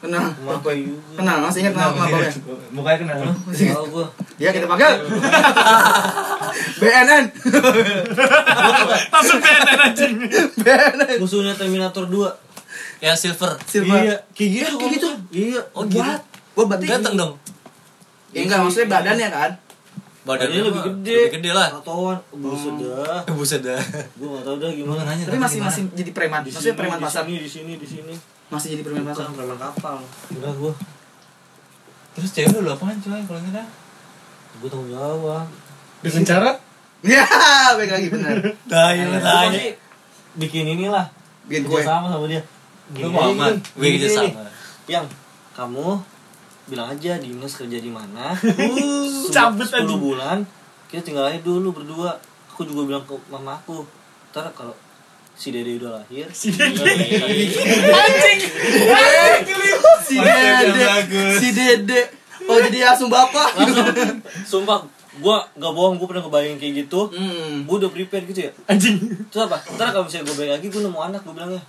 Kenal. 0.03 0.35
Apa 0.35 0.69
juga. 0.75 0.99
Kenal, 1.15 1.37
masih 1.43 1.59
ingat 1.63 1.73
nama 1.79 1.95
bapaknya? 1.95 2.31
Mukanya 2.75 2.97
kenal. 3.07 3.17
Tahu 3.79 3.85
gua. 3.87 4.07
Ya 4.35 4.51
kita 4.51 4.67
panggil. 4.67 4.91
BNN. 6.83 7.23
Langsung 9.11 9.39
BNN 9.39 9.79
anjing. 9.79 10.13
BNN. 10.59 11.17
Musuhnya 11.23 11.55
Terminator 11.55 12.03
2. 12.07 12.19
Ya 12.99 13.15
silver. 13.15 13.55
Silva. 13.63 13.95
Iya, 13.99 14.15
kayak 14.35 14.49
gitu. 14.51 14.75
Kayak 14.75 14.91
gitu. 14.99 15.09
Iya. 15.31 15.61
Oh 15.71 15.83
gitu. 15.87 16.03
Gua 16.53 16.65
berarti 16.67 16.85
Ganteng 16.87 17.15
dong. 17.15 17.31
Ya 18.33 18.39
enggak 18.43 18.59
maksudnya 18.61 18.87
badannya 18.89 19.29
kan. 19.29 19.51
Badannya 20.23 20.61
lebih 20.63 20.81
gede. 20.87 21.19
Lebih 21.29 21.33
gede 21.39 21.51
lah. 21.53 21.67
Tatoan. 21.79 22.17
Buset 22.33 22.73
dah. 22.79 23.19
Buset 23.37 23.61
dah. 23.61 23.81
Gua 24.17 24.27
enggak 24.33 24.43
tahu 24.45 24.55
dah 24.57 24.69
Gua 24.69 24.79
gimana. 24.79 25.01
nanya 25.05 25.23
Tapi 25.29 25.39
masih 25.39 25.59
masih 25.61 25.81
jadi 25.93 26.11
preman. 26.11 26.41
Di 26.41 26.49
Maksudnya 26.49 26.75
preman 26.75 26.97
di 26.97 27.05
pasar. 27.05 27.23
di 27.23 27.49
sini, 27.49 27.73
di 27.77 27.87
sini. 27.87 28.13
Masih 28.49 28.67
jadi 28.73 28.81
preman 28.81 29.03
pasar. 29.05 29.29
Preman 29.29 29.57
kapal. 29.57 29.97
Udah 30.33 30.53
gua. 30.57 30.73
Terus 32.13 32.29
cewek 32.29 32.59
lu 32.61 32.69
apaan 32.69 32.97
coy 32.97 33.21
kalau 33.21 33.41
enggak? 33.41 33.67
Gua 34.61 34.67
tanggung 34.69 34.91
jawab. 34.91 35.45
Dengan 36.03 36.23
cara 36.25 36.51
Ya, 37.03 37.27
baik 37.77 37.91
lagi 37.91 38.07
benar. 38.07 38.35
Dah, 38.63 38.95
Gua 38.95 39.51
sih 39.51 39.75
bikin 40.39 40.71
inilah. 40.71 41.11
Bikin 41.51 41.67
kue. 41.67 41.83
sama 41.83 42.07
sama 42.07 42.31
dia. 42.31 42.39
Lu 42.95 43.11
Muhammad. 43.11 43.59
Gue 43.75 43.99
kerja 43.99 44.07
gini, 44.07 44.31
sama. 44.31 44.47
Yang 44.87 45.05
kamu 45.51 45.99
bilang 46.63 46.87
aja 46.89 47.19
dinas 47.19 47.53
kerja 47.53 47.77
di 47.77 47.91
mana. 47.91 48.31
cabut 49.35 49.67
10 49.67 49.83
anjing. 49.83 49.99
bulan 49.99 50.37
kita 50.87 51.01
tinggal 51.03 51.25
aja 51.27 51.39
dulu 51.41 51.73
berdua. 51.73 52.15
Aku 52.53 52.63
juga 52.63 52.85
bilang 52.85 53.03
ke 53.03 53.17
mama 53.27 53.57
aku 53.57 53.81
ntar 54.29 54.49
kalau 54.53 54.73
si 55.33 55.49
dede 55.49 55.81
udah 55.81 55.97
lahir 55.97 56.29
Si 56.29 56.53
Dede. 56.53 56.85
si 60.05 60.15
dede. 60.21 60.85
Si 61.41 61.47
dede. 61.51 62.01
Oh 62.45 62.57
jadi 62.61 62.93
langsung 62.93 63.09
bapak 63.09 63.57
langsung 63.57 63.87
sumpah 64.45 64.85
gua 65.21 65.41
nggak 65.53 65.73
bohong 65.73 65.95
gua 65.97 66.07
pernah 66.09 66.23
kebayang 66.25 66.57
kayak 66.61 66.85
gitu. 66.85 67.09
Hmm. 67.09 67.65
gua 67.65 67.81
udah 67.81 67.89
prepare 67.89 68.25
gitu 68.29 68.45
ya. 68.45 68.51
Anjing. 68.69 68.97
terus 69.33 69.49
apa? 69.49 69.57
Ntar 69.73 69.89
kalau 69.93 70.05
misalnya 70.05 70.29
gue 70.29 70.35
balik 70.37 70.51
lagi 70.61 70.67
gue 70.69 70.81
nemu 70.81 70.99
anak 71.01 71.21
gue 71.25 71.33
bilangnya 71.33 71.63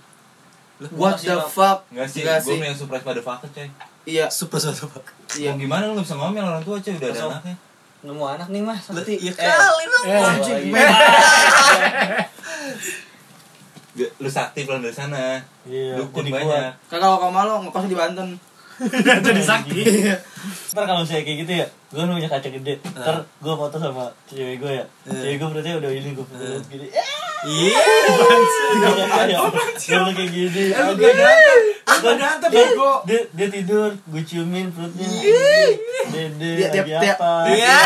what 0.93 1.15
the 1.17 1.39
fuck? 1.47 1.87
Enggak 1.89 2.07
sih, 2.11 2.21
gue 2.21 2.55
yang 2.59 2.75
surprise 2.75 3.01
pada 3.01 3.21
fucker 3.23 3.49
coy 3.49 3.69
iya. 4.05 4.25
Super 4.29 4.57
super 4.57 5.01
iya. 5.35 5.51
Gimana 5.53 5.89
lu 5.89 5.99
bisa 5.99 6.13
ngomel 6.13 6.41
orang 6.41 6.61
tua 6.61 6.77
coy, 6.77 6.93
udah 6.93 7.09
ada 7.09 7.21
anaknya. 7.31 7.55
nemu 8.01 8.21
anak 8.23 8.47
nih 8.47 8.61
mas 8.61 8.79
sakti 8.79 9.17
ya 9.17 9.33
Eh, 9.33 9.49
kali 9.51 9.83
dong 9.83 10.03
Eh, 10.05 10.21
Lu 14.19 14.29
sakti 14.37 14.61
pulang 14.61 14.83
dari 14.83 14.91
sana. 14.91 15.39
Iya, 15.65 15.97
Dukun 15.97 16.27
banyak. 16.27 16.75
kalau 16.85 17.17
kamu 17.17 17.31
malu 17.31 17.53
ngekos 17.63 17.87
di 17.87 17.95
Banten. 17.95 18.29
Jadi 19.23 19.41
sakti. 19.41 19.81
ntar 20.69 20.83
kalau 20.83 21.01
saya 21.01 21.23
kayak 21.23 21.37
gitu 21.41 21.53
ya 21.55 21.67
gue 21.95 22.03
punya 22.05 22.27
kaca 22.27 22.49
gede. 22.51 22.75
Ntar 22.83 23.23
gue 23.23 23.53
foto 23.55 23.75
sama 23.77 24.11
cewek 24.27 24.59
gue 24.59 24.71
ya. 24.73 24.85
Cewek 25.05 25.39
gue 25.39 25.47
berarti 25.47 25.69
udah 25.73 25.87
ini 25.89 26.09
gue 26.11 26.25
foto 26.25 26.43
gini. 26.67 26.87
Iya 27.45 27.77
Gue 29.77 30.11
kayak 30.11 30.29
gini. 30.29 30.63
Gak 30.73 30.91
diantar 30.91 31.61
Lu 31.85 32.01
gak 32.01 32.17
diantar 32.17 32.49
dia, 32.49 32.65
dia, 33.05 33.21
dia 33.31 33.47
tidur, 33.47 33.93
gue 33.95 34.21
ciumin 34.21 34.67
perutnya. 34.67 35.07
Dede, 36.05 36.49
Dia 36.57 36.67
tiap- 36.69 36.87
tiap- 36.89 37.17
apa? 37.17 37.47
Iya. 37.47 37.77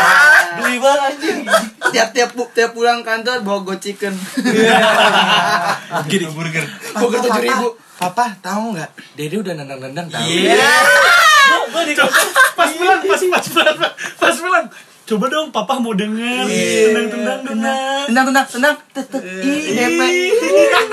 Geli 0.58 0.76
banget 0.80 1.00
anjing. 1.06 1.38
Tiap 1.92 2.08
tiap 2.10 2.30
tiap 2.50 2.70
pulang 2.72 3.00
kantor 3.00 3.44
bawa 3.44 3.62
go 3.62 3.74
chicken 3.76 4.10
Gini 6.10 6.26
burger. 6.28 6.64
Burger 6.96 7.20
tujuh 7.22 7.42
ribu. 7.42 7.68
Papa 7.96 8.32
tahu 8.40 8.74
nggak? 8.74 8.90
Dede 9.14 9.36
udah 9.38 9.54
nendang-nendang 9.54 10.08
tahu. 10.08 10.24
iya 10.24 10.72
Gue 11.70 11.82
di 11.84 11.94
Pas 12.52 12.70
bilang, 12.72 13.00
pas 13.00 13.20
pas 13.20 13.46
bilang, 13.46 13.76
pas 14.18 14.36
bilang. 14.36 14.66
Coba 15.02 15.26
dong, 15.26 15.50
papa 15.50 15.74
mau 15.76 15.90
denger. 15.90 16.46
Tendang-tendang 16.46 17.40
dong. 17.42 17.58
Nak. 17.58 18.06
tendang 18.06 18.26
tendang. 18.28 18.46
Tendang 18.46 18.76
tetep 18.92 19.22
ih 19.42 19.62
DP 19.72 20.00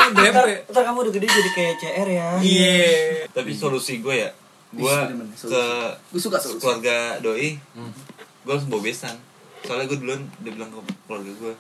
DP 0.10 0.36
ntar, 0.66 0.82
kamu 0.84 0.98
udah 1.00 1.14
gede 1.14 1.28
jadi 1.28 1.52
kayak 1.52 1.74
CR 1.78 2.08
ya. 2.08 2.28
Iya. 2.40 2.82
Tapi 3.30 3.52
solusi 3.52 4.00
gue 4.00 4.16
ya 4.18 4.32
Gue 4.68 4.90
ke 5.38 5.64
gue 6.10 6.20
suka 6.20 6.38
solusi. 6.38 6.60
keluarga 6.60 7.18
doi. 7.20 7.62
Gue 8.42 8.52
langsung 8.52 8.70
bawa 8.70 8.82
besan. 8.84 9.16
Soalnya 9.62 9.86
gue 9.86 9.98
duluan 9.98 10.22
udah 10.24 10.52
bilang 10.52 10.70
ke 10.70 10.80
keluarga 11.04 11.32
gue 11.34 11.54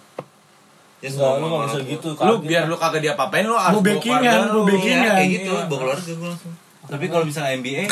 Ya 0.97 1.10
Enggak, 1.10 1.30
lu 1.36 1.45
gak 1.45 1.53
orang 1.53 1.69
bisa 1.69 1.82
gitu 1.86 2.08
Lu 2.17 2.34
biar 2.41 2.63
lu 2.65 2.73
kagak 2.73 3.01
diapa-apain 3.03 3.45
lu 3.45 3.53
harus 3.53 3.77
Mau 3.77 3.86
bawa 3.86 3.89
backingan, 3.91 4.17
keluarga 4.17 4.49
mau 4.49 4.56
lu. 4.56 4.62
backingan. 4.65 4.97
Iya, 4.97 5.12
kayak 5.13 5.30
gitu, 5.30 5.51
Iya. 5.51 5.65
bawa 5.69 5.77
keluarga 5.80 6.12
gue 6.12 6.27
langsung. 6.27 6.53
Tapi 6.88 7.06
kalau 7.06 7.23
misalnya 7.23 7.51
MBA 7.53 7.84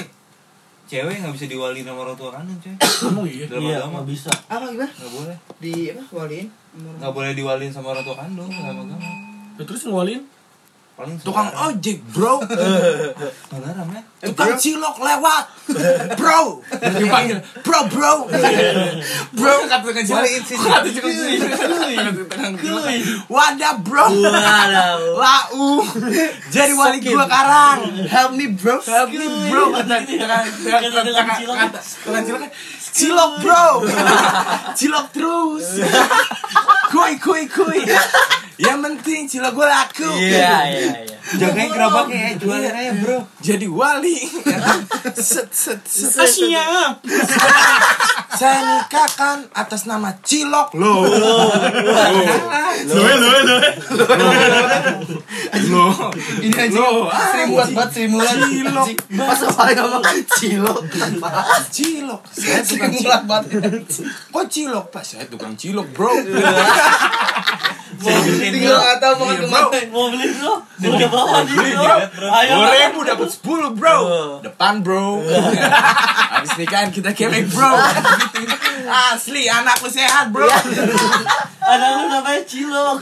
Cewek 0.85 1.17
gak 1.17 1.33
bisa 1.33 1.45
diwali 1.45 1.81
sama 1.81 2.05
orang 2.05 2.13
tua 2.13 2.29
kandung 2.29 2.59
coy 2.61 2.73
Emang 2.77 3.25
iya. 3.25 3.45
Dalam 3.49 3.63
Iya, 3.65 3.75
agama 3.81 3.95
gak 3.99 4.07
bisa. 4.07 4.29
Apa 4.45 4.65
gimana 4.69 4.85
Gak 4.87 5.11
boleh. 5.11 5.37
Di 5.57 5.73
apa? 5.89 6.03
Waliin? 6.13 6.47
Gak 7.01 7.11
boleh 7.11 7.31
diwalin 7.33 7.71
sama 7.73 7.87
orang 7.91 8.05
tua 8.05 8.15
kandung 8.15 8.45
dalam 8.47 8.85
agama 8.85 9.09
Ya, 9.55 9.63
terus 9.63 9.81
ngewalin? 9.83 10.21
Paling 10.95 11.15
Tukang 11.19 11.51
ojek, 11.51 11.99
bro. 12.07 12.39
Saudara, 13.51 13.81
men 13.83 13.99
Tukang 14.25 14.57
cilok 14.57 14.97
lewat. 15.01 15.43
Bro. 16.13 16.61
Dipanggil, 16.77 17.41
bro, 17.65 17.79
bro. 17.89 18.13
Bro, 19.33 19.55
kata 19.65 19.81
tukang 19.81 20.05
cilok. 20.05 20.25
Kata 20.45 20.87
tukang 20.93 21.13
cilok. 21.13 22.13
Tukang 22.29 22.53
cilok. 22.61 22.85
Wadah, 23.29 23.73
bro. 23.81 24.05
Lau. 25.17 25.81
Jadi 26.53 26.73
wali 26.77 26.97
gua 27.01 27.25
karang. 27.25 27.79
help 28.05 28.31
me 28.37 28.45
bro 28.53 28.77
Help 28.81 29.09
me, 29.09 29.25
bro. 29.49 29.63
Kata 29.73 29.97
tukang 32.05 32.23
cilok. 32.25 32.49
cilok. 32.95 33.31
Bro. 33.41 33.65
Cilok 34.77 35.07
terus. 35.13 35.67
Kuy, 36.93 37.17
kuy, 37.17 37.43
kuy. 37.49 37.79
Yang 38.55 38.77
penting 38.87 39.21
cilok 39.27 39.51
gua 39.51 39.67
laku. 39.67 40.07
iya 40.15 40.63
iya 40.71 40.93
iya 41.03 41.15
Jagain 41.25 41.73
gerobaknya 41.73 42.17
ya, 42.21 42.31
jualin 42.37 42.71
aja 42.71 42.93
bro 43.01 43.19
Jadi 43.41 43.67
wali. 43.67 44.14
set, 45.15 45.51
set, 45.51 45.81
set. 45.83 46.15
Ah, 46.15 46.27
siap. 46.27 46.93
Saya 48.39 48.59
nikahkan 48.67 49.47
atas 49.55 49.87
nama 49.87 50.11
Cilok 50.19 50.75
lo. 50.75 51.07
Loe, 51.07 51.55
loe, 53.15 53.39
loe. 53.47 53.69
Lo. 55.65 56.11
ini 56.43 56.51
aja 56.51 56.75
Lo, 56.75 57.07
sering 57.09 57.49
buat 57.55 57.71
banget 57.71 57.89
sering 57.95 58.11
buat 58.11 58.27
Cilok. 58.27 58.87
pas 59.15 59.39
paling 59.55 59.77
ngomong 59.79 60.03
cilok 60.35 60.79
kenapa 60.91 61.63
Cilok. 61.71 62.21
Saya 62.27 62.59
tukang 62.61 62.91
sering 62.91 62.99
cilok. 62.99 63.21
buat 63.23 63.43
Kok 64.35 64.45
cilok 64.51 64.85
pak? 64.91 65.03
Saya 65.07 65.23
tukang 65.31 65.55
cilok 65.55 65.87
bro. 65.95 66.11
Mau 68.01 68.17
beli 68.23 68.47
tinggal 68.51 68.99
tahu 68.99 69.13
mau 69.19 69.27
Iya, 69.31 69.39
ke 69.39 69.47
mana 69.47 69.67
Mau 69.91 70.05
beli 70.11 70.27
bro 70.35 70.53
udah 70.75 71.07
bawa 71.07 71.39
bro 71.47 72.27
Ayo 72.35 72.53
ribu 72.67 72.99
dapat 73.07 73.29
sepuluh 73.31 73.71
bro. 73.71 73.97
Depan 74.43 74.83
bro. 74.83 75.23
Habis 76.35 76.51
nikahan 76.59 76.91
kita 76.91 77.15
kemek 77.15 77.47
bro. 77.47 77.71
Asli 79.15 79.47
anak 79.47 79.79
lu 79.79 79.89
sehat 79.89 80.35
bro. 80.35 80.45
Anak 81.65 81.89
lu 81.97 82.03
namanya 82.11 82.41
Cilok 82.45 83.01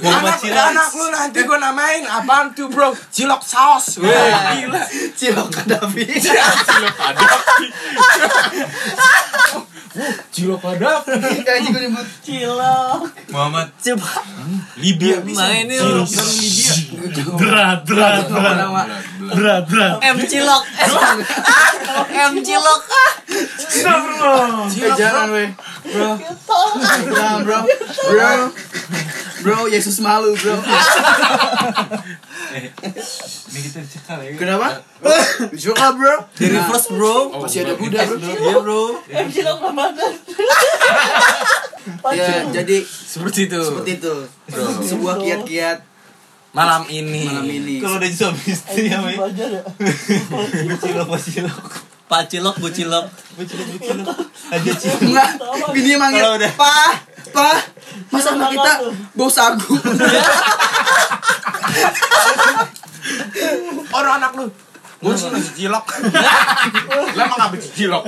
anak, 0.00 0.38
anak 0.40 0.88
lu 0.94 1.06
nanti 1.12 1.38
gue 1.44 1.58
namain 1.58 2.06
apaan 2.06 2.54
tuh 2.54 2.70
bro? 2.70 2.94
Cilok 3.10 3.42
saus. 3.42 3.98
Wah, 4.00 4.54
gila. 4.56 4.82
cilok 5.18 5.48
kadafi 5.50 6.06
Cilok 6.22 6.96
ada. 7.02 7.26
Cilok 10.34 10.62
ada. 10.66 11.06
kayak 11.46 11.60
juga 11.70 11.78
nyebut 11.78 12.06
Cilok. 12.26 13.00
Muhammad. 13.30 13.70
Coba. 13.78 14.10
Libya 14.74 15.22
bisa. 15.22 15.38
main 15.38 15.70
ini 15.70 15.78
Cilok. 15.78 16.08
dari 16.10 16.34
Libya. 16.42 16.72
Berat, 17.38 17.78
berat, 17.86 18.24
berat. 18.26 18.56
Berat, 19.34 19.62
berat. 19.70 19.94
M 20.02 20.18
cilok. 20.26 20.62
M 22.30 22.34
cilok 22.42 22.82
eh 23.34 24.92
jangan 24.96 25.26
weh. 25.34 25.50
Bro. 25.84 26.10
Jangan 27.12 27.38
bro. 27.44 27.60
Bro. 28.08 28.30
Bro 29.44 29.58
Yesus 29.68 30.00
malu 30.00 30.32
bro. 30.38 30.56
Ini 32.54 33.58
kita 33.60 33.78
dicekal 33.84 34.18
ya. 34.24 34.30
Kenapa? 34.38 34.80
Suka 35.52 35.92
bro. 35.92 36.14
Di 36.32 36.46
reverse 36.48 36.88
bro. 36.94 37.16
Masih 37.42 37.68
ada 37.68 37.74
Buddha 37.76 38.00
bro. 38.08 38.18
Iya 38.18 38.56
bro. 38.62 38.82
M 39.04 39.26
Cilok 39.28 39.58
Ramadan. 39.60 40.12
Ya 42.16 42.48
jadi 42.48 42.76
Seperti 42.80 43.52
itu. 43.52 43.60
seperti 43.60 43.90
itu 44.00 44.14
sebuah 44.88 45.20
kiat-kiat. 45.20 45.78
Malam 46.54 46.86
ini. 46.86 47.26
malam 47.26 47.50
ini. 47.50 47.82
Kalau 47.82 47.98
udah 47.98 48.08
suami 48.14 48.40
istri 48.46 48.86
ya 48.86 49.02
Belajar 49.02 49.48
ya. 49.50 49.62
Cilok 51.18 51.92
pas 52.04 52.22
cilok 52.22 52.54
pak 52.54 52.70
cilok 52.70 53.06
bu 53.34 53.42
cilok 53.42 53.66
Cilok 53.66 53.80
cilok 53.80 54.16
Aja 54.46 54.72
cilok 54.72 55.00
enggak 55.02 55.28
bini 55.72 55.96
manggil 55.96 56.20
Kalau 56.20 56.36
udah- 56.36 56.54
pa 56.54 56.74
pa 57.30 57.48
masa 58.08 58.28
anak 58.32 58.48
kita 58.52 58.72
bau 59.12 59.26
sagu 59.26 59.74
Orang 63.90 64.14
anak 64.16 64.32
lu. 64.34 64.46
Gue 64.96 65.12
sih 65.12 65.28
nasi 65.28 65.52
cilok. 65.54 65.84
Lah 65.84 66.40
emang 67.20 67.36
ngapa 67.38 67.56
cilok? 67.60 68.04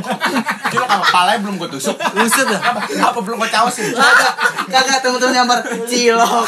Cilok 0.66 0.88
apa 0.88 1.04
palanya 1.06 1.38
belum 1.42 1.54
gue 1.58 1.68
tusuk. 1.70 1.92
buset 1.92 2.46
dah 2.46 2.60
Apa, 2.62 2.80
apa 2.80 3.18
belum 3.20 3.36
gue 3.36 3.50
caosin? 3.50 3.92
kagak 3.92 4.32
kagak 4.66 4.98
temen-temen 5.00 5.34
nyambar 5.34 5.58
cilok 5.84 6.46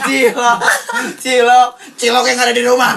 cilok 0.00 0.58
cilok 1.18 1.68
cilok 1.96 2.24
yang 2.24 2.38
ada 2.38 2.52
di 2.52 2.62
rumah 2.62 2.92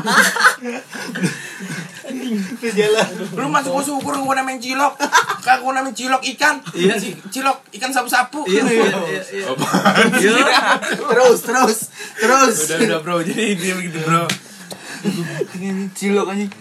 Jalan 2.74 3.08
Lu 3.32 3.48
masuk 3.48 3.72
gue 3.74 3.84
syukur 3.86 4.14
gue 4.16 4.34
namain 4.34 4.58
cilok. 4.58 4.94
Kagak 5.40 5.60
gue 5.60 5.72
namain 5.72 5.92
cilok 5.92 6.22
ikan. 6.36 6.56
Iya. 6.72 6.96
Si- 6.96 7.16
Cilok 7.30 7.64
ikan 7.72 7.90
sapu-sapu. 7.90 8.44
iya 8.46 8.64
iya 8.64 8.84
iya 8.84 9.00
iya 9.04 9.22
sih? 9.22 9.42
terus 11.06 11.40
terus 11.42 11.80
terus 12.16 12.56
Udah 12.66 12.78
udah 12.80 13.00
bro, 13.00 13.16
jadi 13.22 13.54
dia 13.54 13.74
begitu 13.74 14.00
bro. 14.00 14.24
cilok 15.94 16.28
anjing 16.30 16.52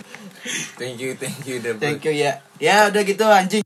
Thank 0.74 0.98
you, 0.98 1.14
thank 1.14 1.38
you 1.44 1.59
udah 1.59 1.72
bro. 1.72 1.81
thank 1.81 2.02
you 2.02 2.12
ya 2.12 2.42
ya 2.59 2.90
udah 2.90 3.02
gitu 3.02 3.22
anjing 3.24 3.62